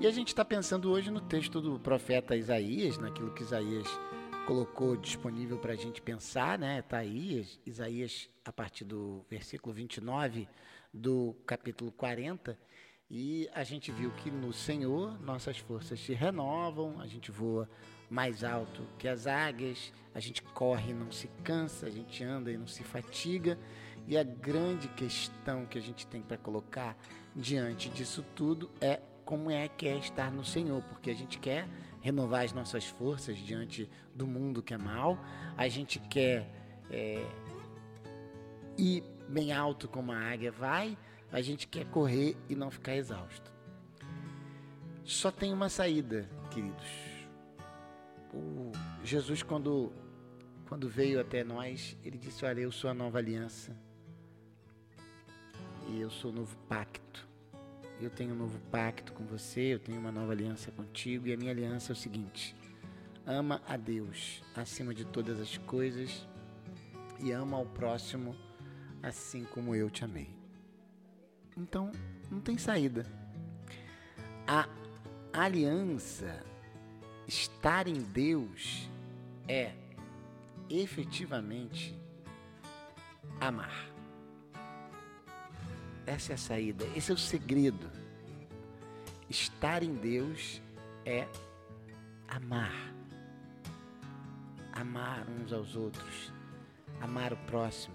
E 0.00 0.06
a 0.06 0.10
gente 0.10 0.28
está 0.28 0.42
pensando 0.42 0.90
hoje 0.90 1.10
no 1.10 1.20
texto 1.20 1.60
do 1.60 1.78
profeta 1.78 2.34
Isaías, 2.34 2.96
naquilo 2.96 3.34
que 3.34 3.42
Isaías 3.42 3.86
colocou 4.46 4.96
disponível 4.96 5.58
para 5.58 5.74
a 5.74 5.76
gente 5.76 6.00
pensar, 6.00 6.58
né? 6.58 6.78
Está 6.78 6.96
aí, 6.96 7.46
Isaías, 7.66 8.30
a 8.42 8.50
partir 8.50 8.84
do 8.84 9.22
versículo 9.28 9.74
29 9.74 10.48
do 10.90 11.36
capítulo 11.44 11.92
40, 11.92 12.58
e 13.10 13.46
a 13.52 13.62
gente 13.62 13.92
viu 13.92 14.10
que 14.12 14.30
no 14.30 14.54
Senhor 14.54 15.20
nossas 15.20 15.58
forças 15.58 16.00
se 16.00 16.14
renovam, 16.14 16.98
a 16.98 17.06
gente 17.06 17.30
voa 17.30 17.68
mais 18.08 18.42
alto 18.42 18.86
que 18.98 19.06
as 19.06 19.26
águias, 19.26 19.92
a 20.14 20.18
gente 20.18 20.40
corre 20.40 20.92
e 20.92 20.94
não 20.94 21.12
se 21.12 21.28
cansa, 21.44 21.86
a 21.86 21.90
gente 21.90 22.24
anda 22.24 22.50
e 22.50 22.56
não 22.56 22.66
se 22.66 22.82
fatiga, 22.82 23.58
e 24.08 24.16
a 24.16 24.24
grande 24.24 24.88
questão 24.88 25.66
que 25.66 25.76
a 25.76 25.82
gente 25.82 26.06
tem 26.06 26.22
para 26.22 26.38
colocar 26.38 26.96
diante 27.36 27.90
disso 27.90 28.24
tudo 28.34 28.70
é 28.80 28.98
como 29.30 29.48
é 29.48 29.68
que 29.68 29.86
é 29.86 29.96
estar 29.96 30.28
no 30.32 30.44
Senhor, 30.44 30.82
porque 30.82 31.08
a 31.08 31.14
gente 31.14 31.38
quer 31.38 31.68
renovar 32.00 32.44
as 32.44 32.52
nossas 32.52 32.84
forças 32.84 33.38
diante 33.38 33.88
do 34.12 34.26
mundo 34.26 34.60
que 34.60 34.74
é 34.74 34.76
mal, 34.76 35.16
a 35.56 35.68
gente 35.68 36.00
quer 36.00 36.50
é, 36.90 37.24
ir 38.76 39.04
bem 39.28 39.52
alto 39.52 39.86
como 39.86 40.10
a 40.10 40.18
águia 40.18 40.50
vai, 40.50 40.98
a 41.30 41.40
gente 41.40 41.68
quer 41.68 41.84
correr 41.86 42.36
e 42.48 42.56
não 42.56 42.72
ficar 42.72 42.96
exausto. 42.96 43.52
Só 45.04 45.30
tem 45.30 45.52
uma 45.52 45.68
saída, 45.68 46.28
queridos. 46.50 46.90
O 48.34 48.72
Jesus, 49.04 49.44
quando, 49.44 49.92
quando 50.68 50.88
veio 50.88 51.20
até 51.20 51.44
nós, 51.44 51.96
ele 52.02 52.18
disse: 52.18 52.44
Olha, 52.44 52.62
eu 52.62 52.72
sou 52.72 52.90
a 52.90 52.94
nova 52.94 53.18
aliança 53.18 53.76
e 55.86 56.00
eu 56.00 56.10
sou 56.10 56.32
o 56.32 56.34
novo 56.34 56.56
pacto. 56.68 57.29
Eu 58.00 58.08
tenho 58.08 58.32
um 58.32 58.36
novo 58.36 58.58
pacto 58.70 59.12
com 59.12 59.24
você, 59.24 59.74
eu 59.74 59.78
tenho 59.78 60.00
uma 60.00 60.10
nova 60.10 60.32
aliança 60.32 60.70
contigo, 60.70 61.26
e 61.28 61.34
a 61.34 61.36
minha 61.36 61.50
aliança 61.50 61.92
é 61.92 61.94
o 61.94 61.96
seguinte: 61.96 62.56
ama 63.26 63.60
a 63.68 63.76
Deus 63.76 64.42
acima 64.56 64.94
de 64.94 65.04
todas 65.04 65.38
as 65.38 65.58
coisas 65.58 66.26
e 67.20 67.30
ama 67.30 67.58
ao 67.58 67.66
próximo 67.66 68.34
assim 69.02 69.44
como 69.44 69.74
eu 69.74 69.90
te 69.90 70.04
amei. 70.04 70.30
Então, 71.56 71.92
não 72.30 72.40
tem 72.40 72.56
saída. 72.56 73.06
A 74.46 74.66
aliança, 75.32 76.42
estar 77.28 77.86
em 77.86 78.00
Deus, 78.00 78.88
é 79.46 79.72
efetivamente 80.68 81.94
amar. 83.40 83.89
Essa 86.06 86.32
é 86.32 86.34
a 86.34 86.38
saída, 86.38 86.84
esse 86.96 87.10
é 87.10 87.14
o 87.14 87.18
segredo. 87.18 87.90
Estar 89.28 89.82
em 89.82 89.94
Deus 89.94 90.60
é 91.04 91.26
amar. 92.28 92.92
Amar 94.72 95.26
uns 95.28 95.52
aos 95.52 95.76
outros, 95.76 96.32
amar 97.00 97.32
o 97.32 97.36
próximo. 97.36 97.94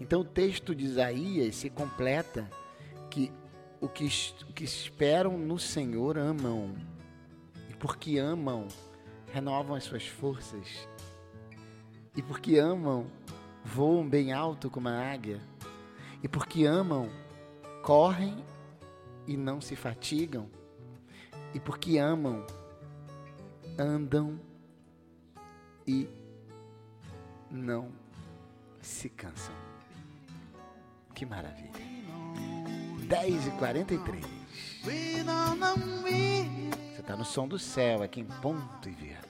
Então 0.00 0.20
o 0.20 0.24
texto 0.24 0.74
de 0.74 0.84
Isaías 0.84 1.56
se 1.56 1.70
completa 1.70 2.48
que 3.10 3.32
o 3.80 3.88
que, 3.88 4.08
o 4.48 4.52
que 4.52 4.64
esperam 4.64 5.36
no 5.36 5.58
Senhor 5.58 6.16
amam. 6.16 6.74
E 7.68 7.74
porque 7.74 8.18
amam, 8.18 8.66
renovam 9.32 9.76
as 9.76 9.84
suas 9.84 10.06
forças. 10.06 10.88
E 12.16 12.22
porque 12.22 12.56
amam, 12.56 13.06
voam 13.64 14.08
bem 14.08 14.32
alto 14.32 14.70
como 14.70 14.88
a 14.88 15.12
águia. 15.12 15.40
E 16.24 16.28
porque 16.28 16.64
amam, 16.64 17.10
correm 17.82 18.42
e 19.26 19.36
não 19.36 19.60
se 19.60 19.76
fatigam. 19.76 20.48
E 21.52 21.60
porque 21.60 21.98
amam, 21.98 22.46
andam 23.78 24.40
e 25.86 26.08
não 27.50 27.92
se 28.80 29.10
cansam. 29.10 29.54
Que 31.14 31.26
maravilha. 31.26 31.84
10 33.06 33.46
e 33.46 33.50
43 33.50 34.24
Você 36.94 37.00
está 37.00 37.16
no 37.16 37.24
som 37.26 37.46
do 37.46 37.58
céu, 37.58 38.02
aqui 38.02 38.20
em 38.20 38.24
ponto 38.24 38.88
e 38.88 38.92
vírgula. 38.92 39.23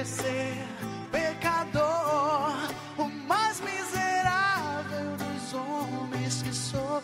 Merecer, 0.00 0.56
pecador, 1.12 2.56
o 2.96 3.04
mais 3.28 3.60
miserável 3.60 5.14
dos 5.18 5.52
homens 5.52 6.42
que 6.42 6.54
sou, 6.54 7.02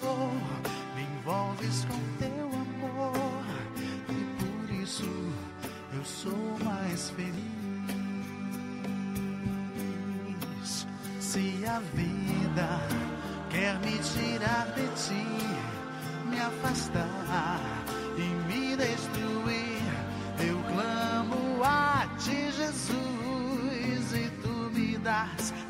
me 0.94 1.02
envolves 1.02 1.84
com 1.84 2.00
teu 2.18 2.46
amor 2.46 3.44
e 4.08 4.14
por 4.40 4.70
isso 4.82 5.10
eu 5.94 6.04
sou 6.04 6.58
mais 6.64 7.10
feliz. 7.10 7.36
Se 11.20 11.66
a 11.66 11.80
vida 11.94 12.80
quer 13.50 13.78
me 13.80 13.98
tirar 13.98 14.68
de 14.74 14.88
ti, 14.94 15.26
me 16.30 16.40
afastar 16.40 17.15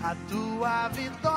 a 0.06 0.16
tua 0.28 0.88
vitória. 0.88 1.35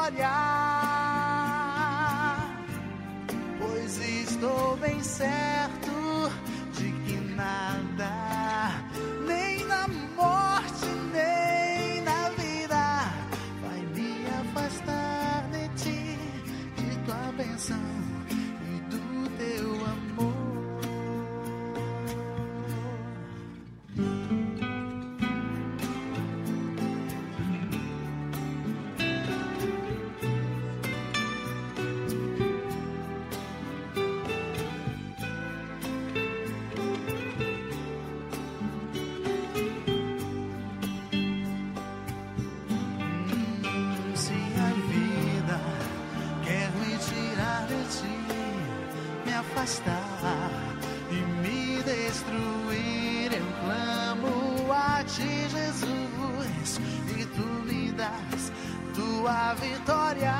E 51.11 51.15
me 51.41 51.83
destruir, 51.83 53.31
eu 53.31 53.45
clamo 53.63 54.71
a 54.73 55.03
ti, 55.03 55.47
Jesus, 55.47 56.79
e 57.15 57.25
tu 57.25 57.45
me 57.65 57.91
das 57.91 58.51
tua 58.95 59.53
vitória. 59.53 60.33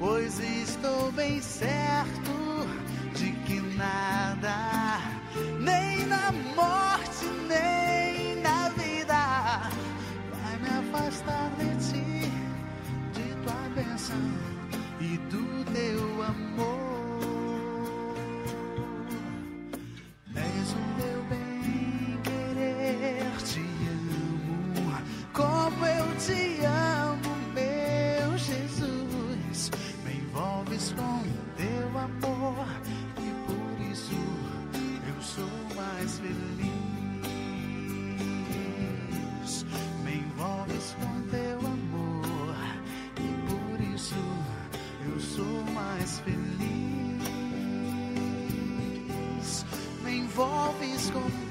Pois 0.00 0.40
estou 0.40 1.12
bem 1.12 1.40
certo 1.40 2.66
de 3.14 3.30
que 3.46 3.60
nada, 3.76 4.98
nem 5.60 6.06
na 6.06 6.32
morte, 6.56 7.26
nem 7.46 8.34
na 8.42 8.68
vida, 8.70 9.70
vai 10.32 10.56
me 10.58 10.68
afastar 10.80 11.50
de 11.50 11.92
ti, 11.92 12.32
de 13.12 13.34
tua 13.44 13.68
bênção 13.76 14.59
envolves 51.10 51.49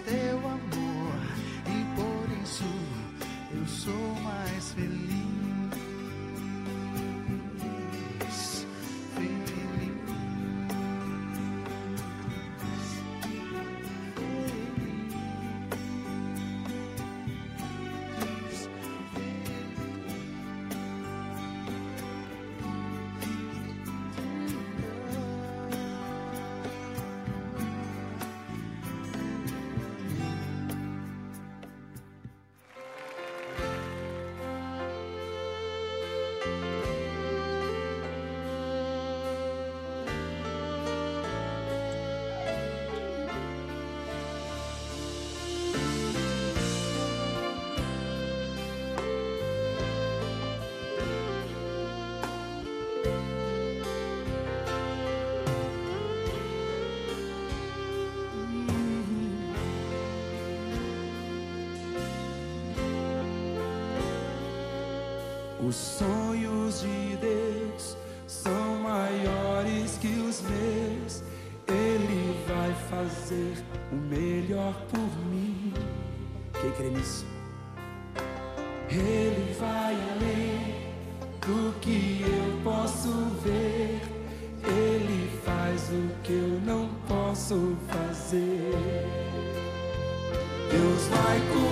fazer 73.29 73.53
o 73.91 73.95
melhor 73.95 74.73
por 74.91 75.25
mim. 75.27 75.71
Quem 76.59 76.71
crê 76.71 76.89
nisso? 76.89 77.25
Ele 78.89 79.55
vai 79.59 79.95
além 80.11 80.89
do 81.39 81.79
que 81.79 82.23
eu 82.23 82.63
posso 82.63 83.11
ver. 83.43 84.01
Ele 84.63 85.29
faz 85.45 85.89
o 85.89 86.09
que 86.23 86.33
eu 86.33 86.59
não 86.65 86.89
posso 87.07 87.77
fazer. 87.87 88.71
Deus 90.71 91.07
vai 91.07 91.39
cumprir 91.53 91.68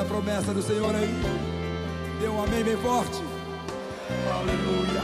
Na 0.00 0.06
promessa 0.06 0.54
do 0.54 0.62
Senhor 0.62 0.94
aí? 0.94 1.08
Dê 2.18 2.26
um 2.26 2.42
amém 2.42 2.64
bem 2.64 2.76
forte. 2.78 3.18
Aleluia. 4.32 5.02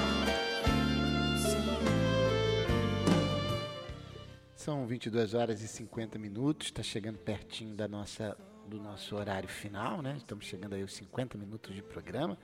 São 4.55 4.87
22 4.87 5.35
horas 5.35 5.61
e 5.61 5.69
50 5.69 6.19
minutos, 6.19 6.69
está 6.69 6.83
chegando 6.83 7.19
pertinho 7.19 7.75
da 7.75 7.87
nossa, 7.87 8.39
do 8.67 8.81
nosso 8.81 9.15
horário 9.15 9.51
final, 9.51 10.01
né? 10.01 10.15
Estamos 10.17 10.47
chegando 10.47 10.75
aí 10.75 10.81
aos 10.81 10.95
50 10.95 11.37
minutos 11.37 11.75
de 11.75 11.83
programa. 11.83 12.39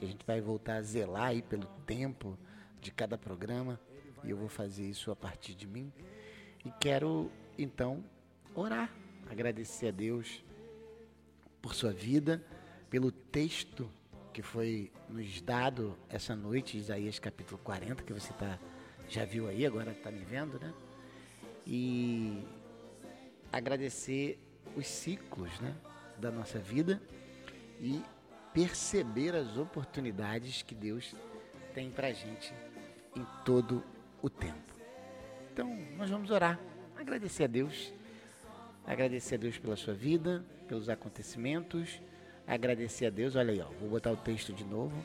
E 0.00 0.04
a 0.04 0.08
gente 0.08 0.24
vai 0.24 0.40
voltar 0.40 0.76
a 0.76 0.82
zelar 0.82 1.30
aí 1.30 1.42
pelo 1.42 1.66
tempo 1.84 2.38
de 2.80 2.92
cada 2.92 3.18
programa. 3.18 3.80
E 4.22 4.30
eu 4.30 4.36
vou 4.36 4.48
fazer 4.48 4.88
isso 4.88 5.10
a 5.10 5.16
partir 5.16 5.56
de 5.56 5.66
mim. 5.66 5.92
E 6.64 6.70
quero, 6.78 7.32
então, 7.58 8.04
orar, 8.54 8.92
agradecer 9.28 9.88
a 9.88 9.90
Deus 9.90 10.45
por 11.66 11.74
sua 11.74 11.92
vida, 11.92 12.40
pelo 12.88 13.10
texto 13.10 13.90
que 14.32 14.40
foi 14.40 14.92
nos 15.08 15.40
dado 15.40 15.98
essa 16.08 16.36
noite, 16.36 16.78
Isaías 16.78 17.18
capítulo 17.18 17.58
40, 17.58 18.04
que 18.04 18.12
você 18.12 18.32
tá, 18.34 18.56
já 19.08 19.24
viu 19.24 19.48
aí, 19.48 19.66
agora 19.66 19.90
está 19.90 20.08
me 20.12 20.24
vendo, 20.24 20.60
né? 20.60 20.72
E 21.66 22.44
agradecer 23.52 24.38
os 24.76 24.86
ciclos 24.86 25.58
né, 25.58 25.74
da 26.18 26.30
nossa 26.30 26.60
vida 26.60 27.02
e 27.80 28.00
perceber 28.54 29.34
as 29.34 29.56
oportunidades 29.56 30.62
que 30.62 30.74
Deus 30.74 31.16
tem 31.74 31.90
para 31.90 32.12
gente 32.12 32.54
em 33.16 33.26
todo 33.44 33.82
o 34.22 34.30
tempo. 34.30 34.72
Então, 35.52 35.76
nós 35.96 36.08
vamos 36.08 36.30
orar, 36.30 36.60
agradecer 36.96 37.42
a 37.42 37.48
Deus, 37.48 37.92
agradecer 38.86 39.34
a 39.34 39.38
Deus 39.38 39.58
pela 39.58 39.76
sua 39.76 39.94
vida, 39.94 40.44
pelos 40.68 40.88
acontecimentos, 40.88 42.00
agradecer 42.46 43.06
a 43.06 43.10
Deus. 43.10 43.34
Olha 43.36 43.52
aí, 43.52 43.60
ó, 43.60 43.66
vou 43.80 43.88
botar 43.90 44.12
o 44.12 44.16
texto 44.16 44.52
de 44.52 44.64
novo 44.64 44.96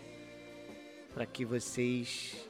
para 1.14 1.26
que 1.26 1.44
vocês 1.44 2.50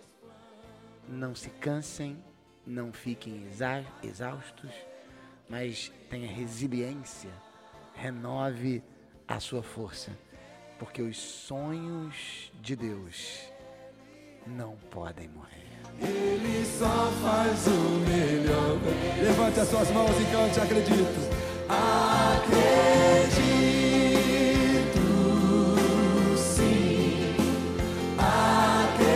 não 1.07 1.33
se 1.33 1.49
cansem, 1.49 2.17
não 2.65 2.91
fiquem 2.93 3.43
exa- 3.45 3.85
exaustos, 4.03 4.69
mas 5.49 5.91
tenha 6.09 6.31
resiliência, 6.31 7.31
renove 7.95 8.83
a 9.27 9.39
sua 9.39 9.63
força, 9.63 10.11
porque 10.77 11.01
os 11.01 11.17
sonhos 11.17 12.51
de 12.61 12.75
Deus 12.75 13.51
não 14.45 14.75
podem 14.89 15.27
morrer. 15.29 15.70
Ele 16.03 16.65
só 16.77 17.11
faz 17.21 17.67
o 17.67 17.99
melhor. 18.09 18.77
Levante 19.21 19.59
as 19.59 19.69
suas 19.69 19.89
mãos 19.91 20.11
e 20.19 20.25
cante, 20.31 20.59
acredito. 20.59 21.31
Acredito 21.69 22.61
sim, 26.37 27.35
acredito. 28.17 29.11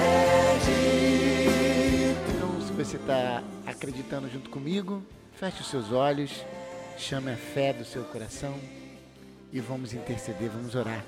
Então, 2.36 2.62
se 2.62 2.72
você 2.74 2.98
está 2.98 3.44
acreditando 3.66 4.30
junto 4.30 4.50
comigo, 4.50 5.04
feche 5.34 5.62
os 5.62 5.68
seus 5.68 5.92
olhos, 5.92 6.46
chame 6.98 7.32
a 7.32 7.36
fé 7.36 7.74
do 7.74 7.84
seu 7.84 8.04
coração 8.04 8.56
e 9.52 9.60
vamos 9.60 9.94
interceder, 9.94 10.50
vamos 10.50 10.76
orar 10.76 11.04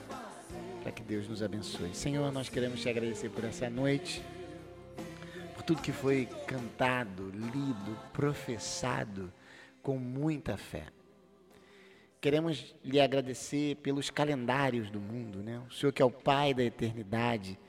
para 0.83 0.91
que 0.91 1.01
Deus 1.01 1.27
nos 1.27 1.43
abençoe. 1.43 1.93
Senhor, 1.93 2.31
nós 2.31 2.49
queremos 2.49 2.81
te 2.81 2.89
agradecer 2.89 3.29
por 3.29 3.43
essa 3.43 3.69
noite, 3.69 4.21
tudo 5.67 5.81
que 5.81 5.91
foi 5.91 6.29
cantado, 6.47 7.29
lido, 7.29 7.99
professado 8.13 9.33
com 9.83 9.97
muita 9.97 10.55
fé. 10.55 10.85
Queremos 12.21 12.73
lhe 12.85 13.01
agradecer 13.01 13.75
pelos 13.75 14.09
calendários 14.09 14.89
do 14.89 15.01
mundo, 15.01 15.43
né? 15.43 15.61
O 15.69 15.73
Senhor 15.73 15.91
que 15.91 16.01
é 16.01 16.05
o 16.05 16.09
Pai 16.09 16.53
da 16.53 16.63
eternidade, 16.63 17.59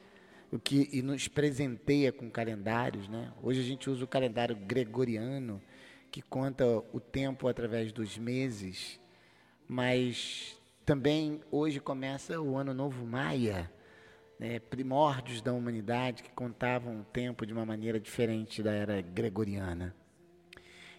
o 0.53 0.61
que 0.61 0.89
e 0.93 1.03
nos 1.03 1.27
presenteia 1.27 2.13
com 2.13 2.31
calendários, 2.31 3.09
né? 3.09 3.33
Hoje 3.43 3.59
a 3.61 3.65
gente 3.65 3.91
usa 3.91 4.05
o 4.05 4.09
calendário 4.09 4.55
gregoriano, 4.55 5.61
que 6.09 6.23
conta 6.23 6.65
o 6.93 7.01
tempo 7.01 7.49
através 7.49 7.91
dos 7.91 8.17
meses, 8.17 9.01
mas 9.67 10.57
também 10.87 11.41
hoje 11.51 11.81
começa 11.81 12.41
o 12.41 12.57
Ano 12.57 12.73
Novo 12.73 13.05
Maia, 13.05 13.69
né? 14.39 14.59
primórdios 14.59 15.41
da 15.41 15.53
humanidade 15.53 16.23
que 16.23 16.31
contavam 16.31 17.01
o 17.01 17.05
tempo 17.05 17.45
de 17.45 17.53
uma 17.53 17.67
maneira 17.67 17.99
diferente 17.99 18.63
da 18.63 18.73
era 18.73 19.01
gregoriana. 19.01 19.95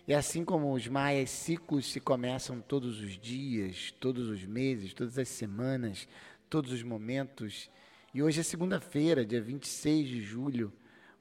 E 0.08 0.14
assim 0.14 0.44
como 0.44 0.74
os 0.74 0.88
maias, 0.88 1.30
ciclos 1.30 1.86
se 1.86 2.00
começam 2.00 2.60
todos 2.60 3.00
os 3.00 3.18
dias, 3.18 3.92
todos 4.00 4.28
os 4.28 4.44
meses, 4.44 4.94
todas 4.94 5.20
as 5.20 5.30
semanas, 5.30 6.08
todos 6.50 6.72
os 6.72 6.82
momentos. 6.82 7.70
E 8.12 8.24
hoje 8.24 8.40
é 8.40 8.44
segunda-feira, 8.44 9.24
dia 9.24 9.40
26 9.40 10.08
de 10.08 10.22
julho, 10.22 10.74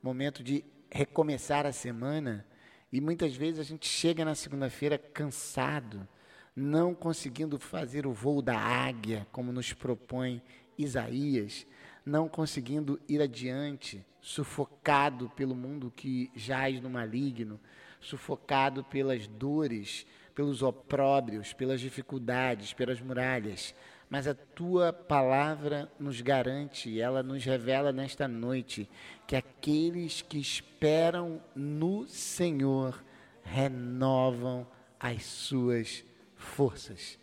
momento 0.03 0.43
de 0.43 0.65
recomeçar 0.91 1.67
a 1.67 1.73
semana. 1.73 2.47
E 2.91 2.99
muitas 2.99 3.37
vezes 3.37 3.61
a 3.61 3.63
gente 3.63 3.87
chega 3.87 4.25
na 4.25 4.35
segunda-feira 4.35 4.97
cansado, 4.97 6.09
não 6.57 6.95
conseguindo 6.95 7.59
fazer 7.59 8.07
o 8.07 8.13
voo 8.15 8.41
da 8.41 8.59
águia, 8.59 9.27
como 9.31 9.53
nos 9.53 9.75
propõe 9.75 10.43
Isaías, 10.79 11.67
não 12.09 12.29
conseguindo 12.29 12.99
ir 13.07 13.21
adiante, 13.21 14.05
sufocado 14.21 15.29
pelo 15.31 15.55
mundo 15.55 15.93
que 15.95 16.31
jaz 16.35 16.81
no 16.81 16.89
maligno, 16.89 17.61
sufocado 18.01 18.83
pelas 18.83 19.27
dores, 19.27 20.07
pelos 20.35 20.63
opróbrios, 20.63 21.53
pelas 21.53 21.81
dificuldades, 21.81 22.73
pelas 22.73 23.01
muralhas. 23.01 23.75
Mas 24.09 24.27
a 24.27 24.35
tua 24.35 24.91
palavra 24.93 25.91
nos 25.99 26.23
garante, 26.23 26.99
ela 26.99 27.23
nos 27.23 27.45
revela 27.45 27.93
nesta 27.93 28.27
noite 28.27 28.89
que 29.27 29.37
aqueles 29.37 30.23
que 30.23 30.39
esperam 30.39 31.43
no 31.55 32.09
Senhor 32.09 33.05
renovam 33.43 34.67
as 34.99 35.25
suas 35.25 36.05
forças. 36.37 37.19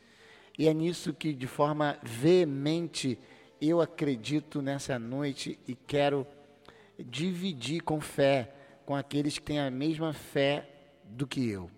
E 0.58 0.68
é 0.68 0.74
nisso 0.74 1.14
que, 1.14 1.34
de 1.34 1.48
forma 1.48 1.98
veemente, 2.04 3.20
eu 3.70 3.82
acredito 3.82 4.62
nessa 4.62 5.00
noite 5.00 5.60
e 5.68 5.76
quero 5.76 6.26
dividir 7.00 7.82
com 7.82 8.00
fé 8.00 8.54
com 8.86 8.96
aqueles 8.96 9.38
que 9.38 9.46
têm 9.46 9.60
a 9.60 9.72
mesma 9.72 10.14
fé 10.14 10.70
do 11.04 11.26
que 11.26 11.50
eu. 11.50 11.70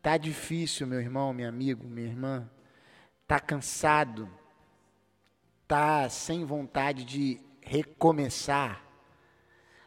Tá 0.00 0.16
difícil, 0.16 0.86
meu 0.86 1.00
irmão, 1.00 1.32
meu 1.32 1.48
amigo, 1.48 1.86
minha 1.86 2.06
irmã. 2.06 2.50
Tá 3.26 3.38
cansado. 3.40 4.28
Tá 5.66 6.08
sem 6.08 6.44
vontade 6.44 7.04
de 7.04 7.40
recomeçar. 7.62 8.84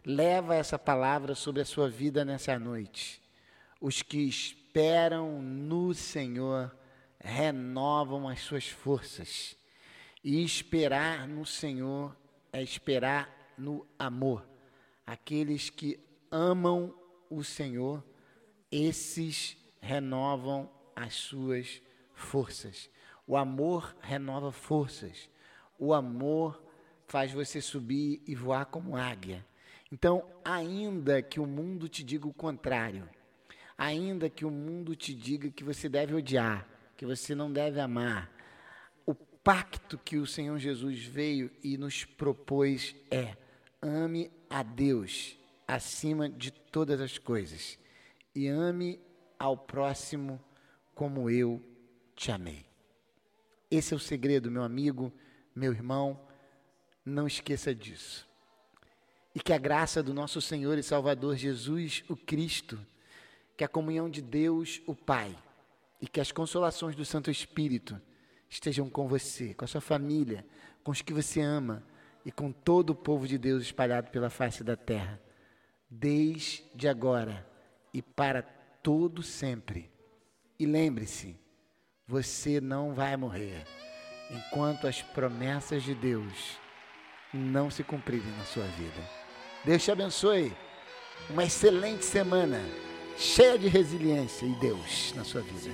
Leva 0.03 0.55
essa 0.55 0.79
palavra 0.79 1.35
sobre 1.35 1.61
a 1.61 1.65
sua 1.65 1.89
vida 1.89 2.23
nessa 2.23 2.57
noite. 2.57 3.21
Os 3.79 4.01
que 4.01 4.27
esperam 4.27 5.41
no 5.41 5.93
Senhor 5.93 6.75
renovam 7.19 8.27
as 8.27 8.39
suas 8.39 8.67
forças. 8.67 9.55
E 10.23 10.43
esperar 10.43 11.27
no 11.27 11.45
Senhor 11.45 12.15
é 12.51 12.61
esperar 12.61 13.53
no 13.57 13.85
amor. 13.97 14.47
Aqueles 15.05 15.69
que 15.69 15.99
amam 16.31 16.93
o 17.29 17.43
Senhor, 17.43 18.03
esses 18.71 19.57
renovam 19.79 20.69
as 20.95 21.13
suas 21.13 21.81
forças. 22.13 22.89
O 23.25 23.37
amor 23.37 23.95
renova 24.01 24.51
forças. 24.51 25.29
O 25.77 25.93
amor 25.93 26.61
faz 27.07 27.31
você 27.31 27.61
subir 27.61 28.21
e 28.27 28.35
voar 28.35 28.65
como 28.65 28.97
águia. 28.97 29.45
Então, 29.91 30.25
ainda 30.43 31.21
que 31.21 31.39
o 31.39 31.45
mundo 31.45 31.87
te 31.87 32.03
diga 32.03 32.27
o 32.27 32.33
contrário, 32.33 33.07
ainda 33.77 34.29
que 34.29 34.43
o 34.43 34.51
mundo 34.51 34.95
te 34.95 35.13
diga 35.13 35.49
que 35.49 35.63
você 35.63 35.87
deve 35.87 36.13
odiar, 36.13 36.67
que 36.97 37.05
você 37.05 37.33
não 37.33 37.51
deve 37.51 37.79
amar, 37.79 38.29
pacto 39.47 39.97
que 39.97 40.17
o 40.17 40.27
Senhor 40.27 40.59
Jesus 40.59 41.05
veio 41.05 41.49
e 41.63 41.77
nos 41.77 42.03
propôs 42.03 42.93
é: 43.09 43.37
ame 43.81 44.29
a 44.49 44.61
Deus 44.61 45.37
acima 45.65 46.27
de 46.27 46.51
todas 46.51 46.99
as 46.99 47.17
coisas 47.17 47.79
e 48.35 48.45
ame 48.45 48.99
ao 49.39 49.55
próximo 49.55 50.37
como 50.93 51.29
eu 51.29 51.63
te 52.13 52.29
amei. 52.29 52.65
Esse 53.71 53.93
é 53.93 53.95
o 53.95 54.01
segredo, 54.01 54.51
meu 54.51 54.63
amigo, 54.63 55.13
meu 55.55 55.71
irmão, 55.71 56.19
não 57.05 57.25
esqueça 57.25 57.73
disso. 57.73 58.27
E 59.33 59.39
que 59.39 59.53
a 59.53 59.57
graça 59.57 60.03
do 60.03 60.13
nosso 60.13 60.41
Senhor 60.41 60.77
e 60.77 60.83
Salvador 60.83 61.37
Jesus, 61.37 62.03
o 62.09 62.17
Cristo, 62.17 62.77
que 63.55 63.63
a 63.63 63.69
comunhão 63.69 64.09
de 64.09 64.21
Deus, 64.21 64.81
o 64.85 64.93
Pai, 64.93 65.33
e 66.01 66.07
que 66.07 66.19
as 66.19 66.33
consolações 66.33 66.97
do 66.97 67.05
Santo 67.05 67.31
Espírito 67.31 67.97
estejam 68.49 68.89
com 68.89 69.07
você, 69.07 69.53
com 69.53 69.65
a 69.65 69.67
sua 69.67 69.81
família, 69.81 70.45
com 70.83 70.91
os 70.91 71.01
que 71.01 71.13
você 71.13 71.41
ama 71.41 71.83
e 72.25 72.31
com 72.31 72.51
todo 72.51 72.91
o 72.91 72.95
povo 72.95 73.27
de 73.27 73.37
Deus 73.37 73.63
espalhado 73.63 74.09
pela 74.09 74.29
face 74.29 74.63
da 74.63 74.75
terra, 74.75 75.19
desde 75.89 76.87
agora 76.87 77.47
e 77.93 78.01
para 78.01 78.41
todo 78.41 79.23
sempre. 79.23 79.91
E 80.59 80.65
lembre-se, 80.65 81.37
você 82.07 82.59
não 82.61 82.93
vai 82.93 83.15
morrer 83.17 83.65
enquanto 84.29 84.87
as 84.87 85.01
promessas 85.01 85.83
de 85.83 85.93
Deus 85.93 86.57
não 87.33 87.69
se 87.69 87.83
cumprirem 87.83 88.31
na 88.37 88.45
sua 88.45 88.65
vida. 88.65 89.01
Deus 89.65 89.83
te 89.83 89.91
abençoe. 89.91 90.55
Uma 91.29 91.43
excelente 91.43 92.05
semana 92.05 92.61
cheia 93.17 93.57
de 93.57 93.67
resiliência 93.67 94.45
e 94.45 94.53
Deus 94.55 95.13
na 95.15 95.23
sua 95.23 95.41
vida. 95.41 95.69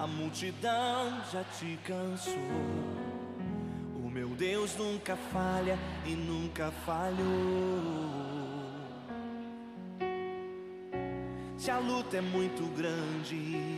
A 0.00 0.06
multidão 0.06 1.22
já 1.30 1.44
te 1.44 1.78
cansou. 1.84 2.32
O 4.02 4.08
meu 4.08 4.30
Deus 4.30 4.74
nunca 4.76 5.14
falha 5.14 5.78
e 6.06 6.12
nunca 6.12 6.70
falhou. 6.86 7.20
Se 11.58 11.70
a 11.70 11.78
luta 11.78 12.16
é 12.16 12.22
muito 12.22 12.62
grande, 12.74 13.76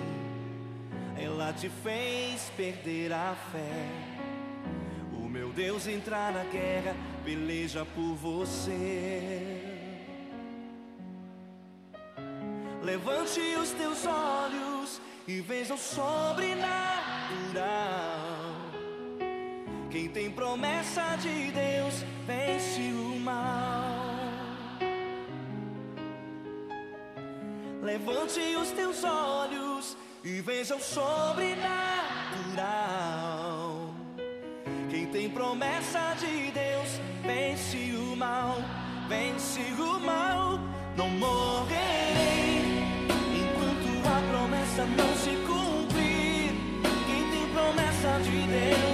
ela 1.20 1.52
te 1.52 1.68
fez 1.68 2.52
perder 2.56 3.12
a 3.12 3.34
fé. 3.50 3.88
O 5.12 5.28
meu 5.28 5.52
Deus 5.52 5.88
entrar 5.88 6.32
na 6.32 6.44
guerra, 6.44 6.94
peleja 7.24 7.84
por 7.84 8.14
você. 8.14 9.60
Levante 12.80 13.40
os 13.60 13.72
teus 13.72 14.06
olhos 14.06 14.71
e 15.26 15.40
veja 15.40 15.74
o 15.74 15.78
sobrenatural. 15.78 16.72
Quem 19.90 20.08
tem 20.08 20.30
promessa 20.30 21.16
de 21.20 21.50
Deus 21.50 22.04
vence 22.26 22.80
o 22.80 23.18
mal. 23.20 23.92
Levante 27.82 28.40
os 28.56 28.70
teus 28.70 29.04
olhos 29.04 29.96
e 30.24 30.40
veja 30.40 30.76
o 30.76 30.80
sobrenatural. 30.80 31.52
Quem 34.88 35.06
tem 35.06 35.28
promessa 35.28 36.14
de 36.18 36.50
Deus 36.52 37.00
vence 37.22 37.94
o 37.96 38.16
mal, 38.16 38.56
vence 39.08 39.60
o 39.60 40.00
mal. 40.00 40.58
Não 40.96 41.08
a 41.08 42.11
promessa 44.72 44.86
não 44.86 45.16
se 45.16 45.30
cumprir. 45.46 46.54
Quem 47.06 47.30
tem 47.30 47.46
promessa 47.52 48.20
de 48.22 48.46
Deus 48.46 48.91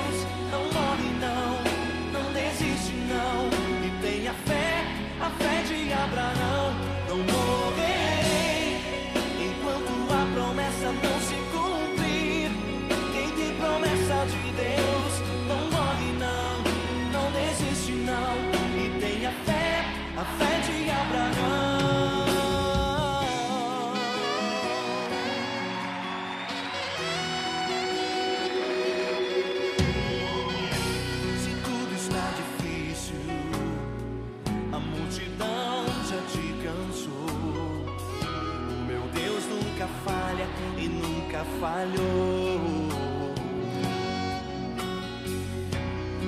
falhou. 41.61 42.61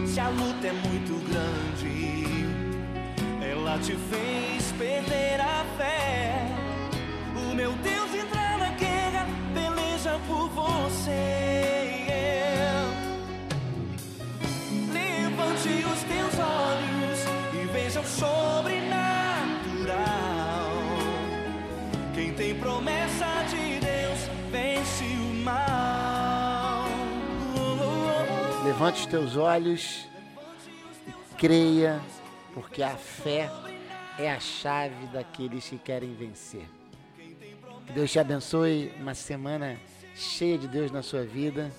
Se 0.06 0.20
a 0.20 0.28
luta 0.28 0.66
é 0.66 0.72
muito 0.72 1.14
grande, 1.28 2.46
ela 3.42 3.78
te 3.78 3.96
fez 4.10 4.72
perder 4.72 5.40
a 5.40 5.64
fé. 5.76 6.46
O 7.36 7.54
meu 7.54 7.72
Deus 7.72 8.14
entrar 8.14 8.58
na 8.58 8.70
guerra, 8.70 9.26
peleja 9.54 10.18
por 10.26 10.48
você. 10.48 11.39
Levante 28.80 29.00
os 29.00 29.06
teus 29.06 29.36
olhos 29.36 30.08
e 31.06 31.34
creia, 31.34 32.00
porque 32.54 32.82
a 32.82 32.96
fé 32.96 33.50
é 34.18 34.32
a 34.32 34.40
chave 34.40 35.06
daqueles 35.12 35.68
que 35.68 35.76
querem 35.76 36.14
vencer. 36.14 36.66
Que 37.86 37.92
Deus 37.92 38.10
te 38.10 38.18
abençoe, 38.18 38.90
uma 38.98 39.12
semana 39.12 39.78
cheia 40.16 40.56
de 40.56 40.66
Deus 40.66 40.90
na 40.90 41.02
sua 41.02 41.24
vida 41.24 41.70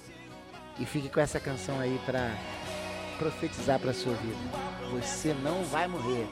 e 0.80 0.86
fique 0.86 1.10
com 1.10 1.20
essa 1.20 1.40
canção 1.40 1.80
aí 1.80 2.00
para 2.06 2.36
profetizar 3.18 3.80
para 3.80 3.90
a 3.90 3.96
sua 3.96 4.14
vida. 4.14 4.38
Você 4.92 5.34
não 5.34 5.64
vai 5.64 5.88
morrer 5.88 6.28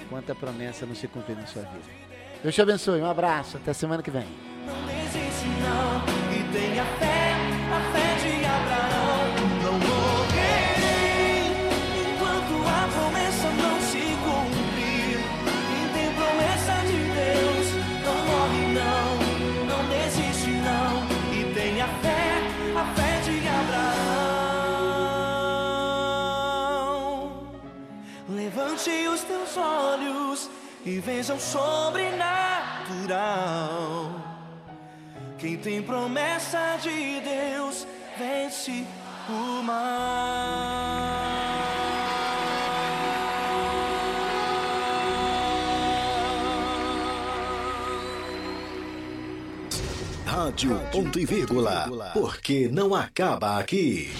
enquanto 0.00 0.30
a 0.30 0.34
promessa 0.36 0.86
não 0.86 0.94
se 0.94 1.08
cumprir 1.08 1.36
na 1.36 1.46
sua 1.46 1.62
vida. 1.62 1.90
Deus 2.40 2.54
te 2.54 2.62
abençoe, 2.62 3.00
um 3.00 3.10
abraço, 3.10 3.56
até 3.56 3.72
semana 3.72 4.00
que 4.00 4.12
vem. 4.12 4.28
Olhos 29.56 30.50
e 30.84 31.00
veja 31.00 31.34
o 31.34 31.40
sobrenatural. 31.40 34.12
Quem 35.38 35.56
tem 35.56 35.82
promessa 35.82 36.76
de 36.80 37.20
Deus 37.20 37.86
vence 38.18 38.84
o 39.28 39.62
mal. 39.62 39.74
Rádio 50.26 50.78
Ponto 50.92 51.18
e 51.18 51.24
Vírgula. 51.24 51.88
Porque 52.12 52.68
não 52.68 52.94
acaba 52.94 53.58
aqui. 53.58 54.12